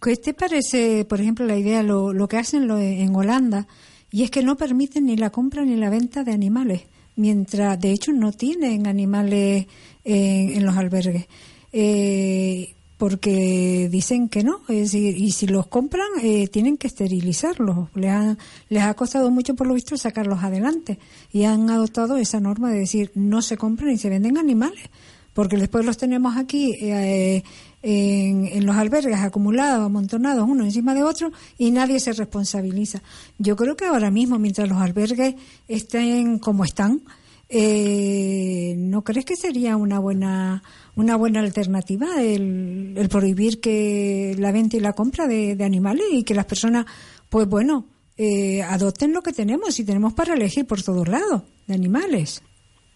[0.05, 3.67] ¿Qué te parece, por ejemplo, la idea, lo, lo que hacen lo, en Holanda?
[4.13, 6.83] Y es que no permiten ni la compra ni la venta de animales,
[7.17, 9.67] mientras de hecho no tienen animales
[10.05, 11.27] en, los albergues.
[11.73, 17.89] Eh, porque dicen que no, es decir, y si los compran eh, tienen que esterilizarlos.
[17.95, 18.37] Les,
[18.69, 20.99] les ha costado mucho, por lo visto, sacarlos adelante
[21.33, 24.85] y han adoptado esa norma de decir no se compran ni se venden animales,
[25.33, 27.43] porque después los tenemos aquí eh,
[27.87, 33.03] en, los albergues acumulados, amontonados uno encima de otro y nadie se responsabiliza.
[33.39, 35.35] Yo creo que ahora mismo, mientras los albergues
[35.69, 37.03] estén como están,
[37.51, 40.63] eh, ¿no crees que sería una buena
[40.97, 46.35] una buena alternativa el, prohibir que la venta y la compra de, animales y que
[46.35, 46.87] las personas,
[47.29, 51.75] pues bueno, eh, adopten lo que tenemos y tenemos para elegir por todos lados de
[51.75, 52.43] animales?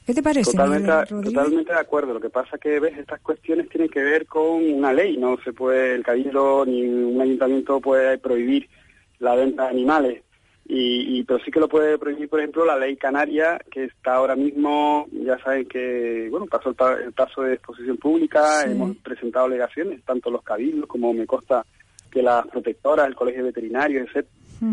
[0.08, 0.52] ¿Qué te parece?
[0.52, 2.14] Totalmente, de acuerdo.
[2.14, 5.18] Lo que pasa que ves estas cuestiones tienen que ver con una ley.
[5.18, 8.70] No se puede el cabildo ni un ayuntamiento puede prohibir
[9.18, 10.22] la venta de animales.
[10.64, 14.34] Y, pero sí que lo puede prohibir, por ejemplo, la ley canaria que está ahora
[14.34, 15.06] mismo.
[15.12, 18.62] Ya saben que bueno pasó el, paso de exposición pública.
[18.64, 21.66] Hemos presentado alegaciones tanto los cabildos como me consta
[22.10, 24.26] que las protectoras, el colegio veterinario, etc.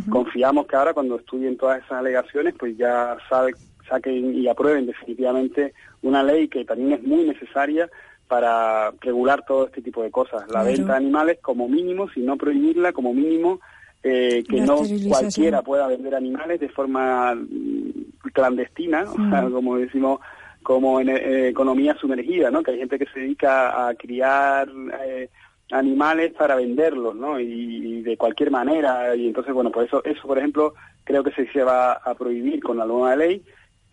[0.10, 3.52] Confiamos que ahora cuando estudien todas esas alegaciones, pues ya sabe
[3.88, 7.90] saquen y aprueben definitivamente una ley que también es muy necesaria
[8.28, 10.44] para regular todo este tipo de cosas.
[10.50, 13.60] La venta de animales como mínimo, si no prohibirla, como mínimo
[14.08, 19.06] eh, que no cualquiera pueda vender animales de forma mm, clandestina,
[19.52, 20.20] como decimos,
[20.62, 22.62] como en eh, economía sumergida, ¿no?
[22.62, 24.70] Que hay gente que se dedica a criar
[25.04, 25.30] eh,
[25.72, 27.40] animales para venderlos, ¿no?
[27.40, 29.16] Y, de cualquier manera.
[29.16, 32.62] Y entonces, bueno, pues eso, eso, por ejemplo, creo que se, se va a prohibir
[32.62, 33.44] con la nueva ley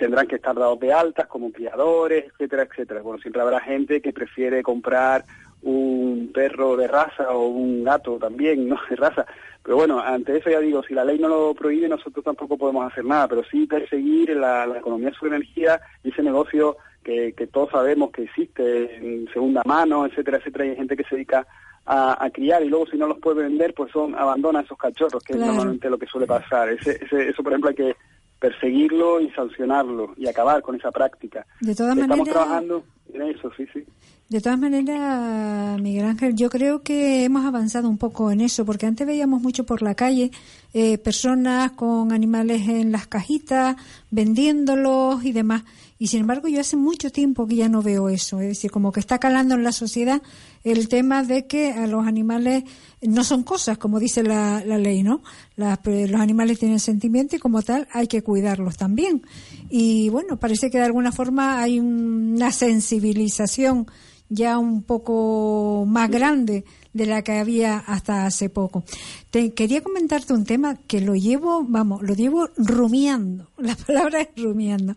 [0.03, 3.03] tendrán que estar dados de altas como criadores, etcétera, etcétera.
[3.03, 5.25] Bueno, siempre habrá gente que prefiere comprar
[5.63, 8.81] un perro de raza o un gato también, ¿no?
[8.91, 9.25] De raza.
[9.63, 12.91] Pero bueno, ante eso ya digo, si la ley no lo prohíbe, nosotros tampoco podemos
[12.91, 17.47] hacer nada, pero sí perseguir la, economía de su energía y ese negocio que, que
[17.47, 21.47] todos sabemos que existe en segunda mano, etcétera, etcétera, y hay gente que se dedica
[21.87, 25.35] a, criar y luego si no los puede vender, pues son abandona esos cachorros, que
[25.35, 26.71] es normalmente lo que suele pasar.
[26.71, 27.97] Ese, ese, eso, por ejemplo, hay que
[28.43, 31.47] perseguirlo y sancionarlo y acabar con esa práctica.
[31.61, 32.83] De todas Estamos trabajando
[33.15, 33.85] en eso, sí, sí.
[34.29, 38.87] De todas maneras, Miguel Ángel, yo creo que hemos avanzado un poco en eso, porque
[38.87, 40.33] antes veíamos mucho por la calle
[40.75, 43.77] eh, personas con animales en las cajitas,
[44.11, 45.63] vendiéndolos y demás.
[46.03, 48.41] Y sin embargo, yo hace mucho tiempo que ya no veo eso.
[48.41, 50.21] Es decir, como que está calando en la sociedad
[50.65, 52.65] el tema de que a los animales
[53.03, 55.23] no son cosas, como dice la, la ley, ¿no?
[55.55, 59.23] los animales tienen sentimiento y como tal hay que cuidarlos también.
[59.71, 63.87] Y bueno, parece que de alguna forma hay una sensibilización
[64.29, 68.85] ya un poco más grande de la que había hasta hace poco.
[69.31, 73.49] Te quería comentarte un tema que lo llevo, vamos, lo llevo rumiando.
[73.59, 74.95] La palabra es rumiando.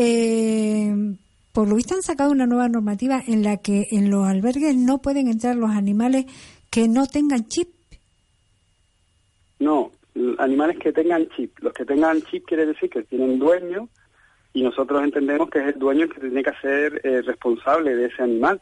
[0.00, 0.94] Eh,
[1.52, 4.98] por lo visto han sacado una nueva normativa en la que en los albergues no
[4.98, 6.26] pueden entrar los animales
[6.70, 7.68] que no tengan chip.
[9.58, 9.90] No,
[10.38, 11.58] animales que tengan chip.
[11.58, 13.88] Los que tengan chip quiere decir que tienen dueño
[14.52, 18.06] y nosotros entendemos que es el dueño el que tiene que ser eh, responsable de
[18.06, 18.60] ese animal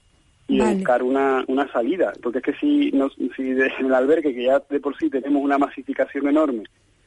[0.49, 2.15] y buscar una, una salida.
[2.23, 5.43] Porque es que si, no, si en el albergue, que ya de por sí tenemos
[5.43, 6.65] una masificación enorme,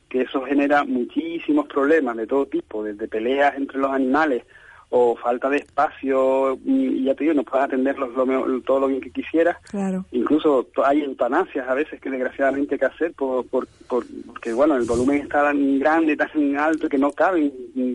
[0.10, 4.44] que eso genera muchísimos problemas de todo tipo, desde peleas entre los animales
[4.92, 8.10] o falta de espacio, y ya te digo, no puedes atenderlos
[8.66, 9.58] todo lo bien que quisieras.
[9.70, 10.04] Claro.
[10.12, 14.86] Incluso hay eutanasias a veces que desgraciadamente hay que hacer por, por, porque, bueno, el
[14.86, 17.52] volumen está tan grande, tan alto que no caben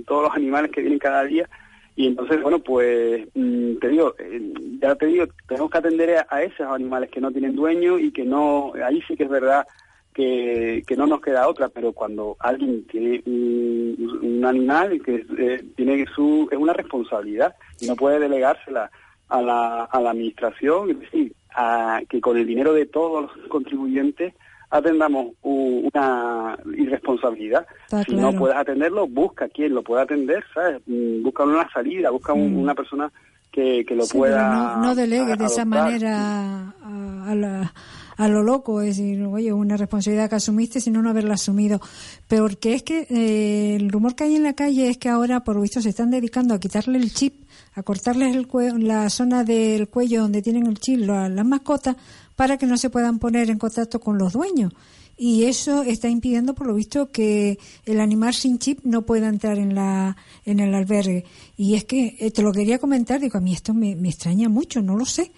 [0.07, 1.49] todos los animales que vienen cada día.
[1.97, 6.43] Y entonces, bueno, pues mm, te digo, eh, ya te digo, tenemos que atender a,
[6.43, 9.67] esos animales que no tienen dueño y que no, ahí sí que es verdad
[10.15, 15.65] que, que no nos queda otra, pero cuando alguien tiene un, animal y que eh,
[15.75, 18.91] tiene su, es una responsabilidad y no puede delegársela
[19.29, 23.49] a la, a la administración, es decir, a, que con el dinero de todos los
[23.49, 24.35] contribuyentes
[24.71, 27.67] atendamos una irresponsabilidad.
[28.07, 30.83] si no puedes atenderlo, busca quien lo pueda atender, ¿sabes?
[30.87, 32.59] Busca una salida, busca mm.
[32.59, 33.11] una persona
[33.51, 34.77] que, que lo pueda.
[34.77, 37.73] No, no delegue de esa manera a, la,
[38.17, 41.81] a, lo loco, es decir, oye, una responsabilidad que asumiste, sino no haberla asumido.
[42.29, 45.57] Porque es que eh, el rumor que hay en la calle es que ahora, por
[45.57, 47.45] lo visto, se están dedicando a quitarle el chip,
[47.75, 48.49] a cortarles el
[48.87, 51.97] la zona del cuello donde tienen el chip las mascotas
[52.37, 54.73] para que no se puedan poner en contacto con los dueños.
[55.17, 59.59] Y eso está impidiendo, por lo visto, que el animal sin chip no pueda entrar
[59.59, 61.25] en, la, en el albergue.
[61.57, 64.83] Y es que eh, te lo quería comentar, digo, a mí esto me, extraña mucho,
[64.83, 65.31] no lo sé.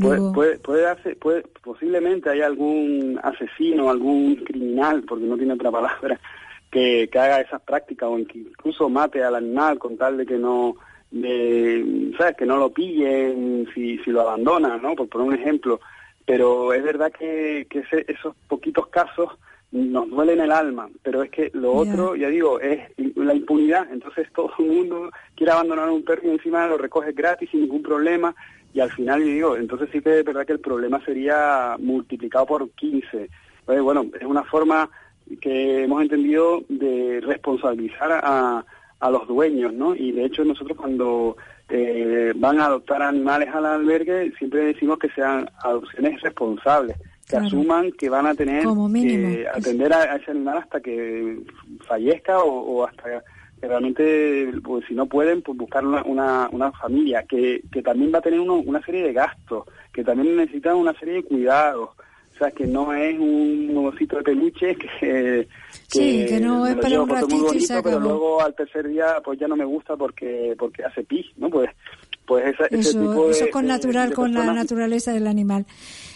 [0.00, 6.18] Puede, puede, puede, posiblemente hay algún asesino, algún criminal, porque no tiene otra palabra,
[6.70, 10.38] que, que haga esas prácticas o que incluso mate al animal con tal de que
[10.38, 10.76] no,
[11.10, 12.36] de, ¿sabes?
[12.36, 14.94] Que no lo pillen si, si lo abandona, ¿no?
[14.94, 15.80] Por poner un ejemplo
[16.30, 17.66] pero es verdad que,
[18.06, 19.30] esos poquitos casos
[19.72, 24.28] nos duelen el alma, pero es que lo otro, ya digo, es la impunidad, entonces
[24.32, 28.32] todo el mundo quiere abandonar un perro y encima lo recoge gratis sin ningún problema
[28.72, 32.46] y al final, yo digo, entonces sí que es verdad que el problema sería multiplicado
[32.46, 33.28] por 15.
[33.66, 34.88] Pues, bueno, es una forma
[35.40, 38.64] que hemos entendido de responsabilizar a,
[39.00, 39.94] a los dueños, ¿no?
[39.94, 41.36] Y de hecho nosotros cuando
[41.68, 46.96] eh, van a adoptar animales al albergue, siempre decimos que sean adopciones responsables,
[47.28, 51.38] que asuman que van a tener que atender a, ese animal hasta que
[51.86, 53.22] fallezca o, hasta
[53.60, 58.18] que realmente, pues si no pueden, pues buscar una, una, familia, que, que también va
[58.18, 61.90] a tener una serie de gastos, que también necesitan una serie de cuidados,
[62.34, 65.46] o sea, que no es un osito de peluche que,
[65.88, 69.38] sí, que no es para un ratito y se Pero luego al tercer día pues
[69.38, 71.50] ya no me gusta porque porque hace pis, ¿no?
[71.50, 71.68] Pues
[72.24, 75.66] pues esa, eso, ese tipo de, eso con natural, con la naturaleza del animal.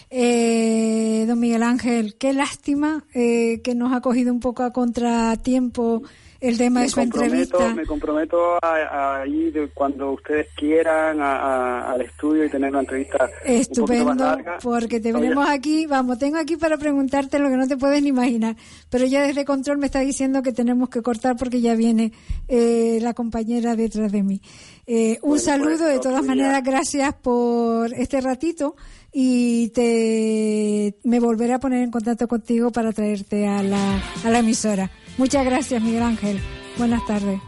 [0.09, 6.05] Eh, don Miguel Ángel, qué lástima eh, que nos ha cogido un poco a contratiempo
[6.45, 7.74] el tema de su entrevista.
[7.74, 15.01] Me comprometo a, ir cuando ustedes quieran al estudio y tener una entrevista Estupendo, porque
[15.01, 18.57] te venimos aquí, vamos, tengo aquí para preguntarte lo que no te puedes ni imaginar,
[18.90, 22.12] pero ya desde control me está diciendo que tenemos que cortar porque ya viene
[22.49, 24.40] eh, la compañera detrás de mí.
[24.86, 28.76] Eh, un pues, saludo, de todas maneras, gracias por este ratito
[29.12, 34.40] y te me volveré a poner en contacto contigo para traerte a la, a la
[34.40, 34.90] emisora.
[35.17, 36.41] Muchas gracias, Miguel Ángel.
[36.77, 37.41] Buenas tardes.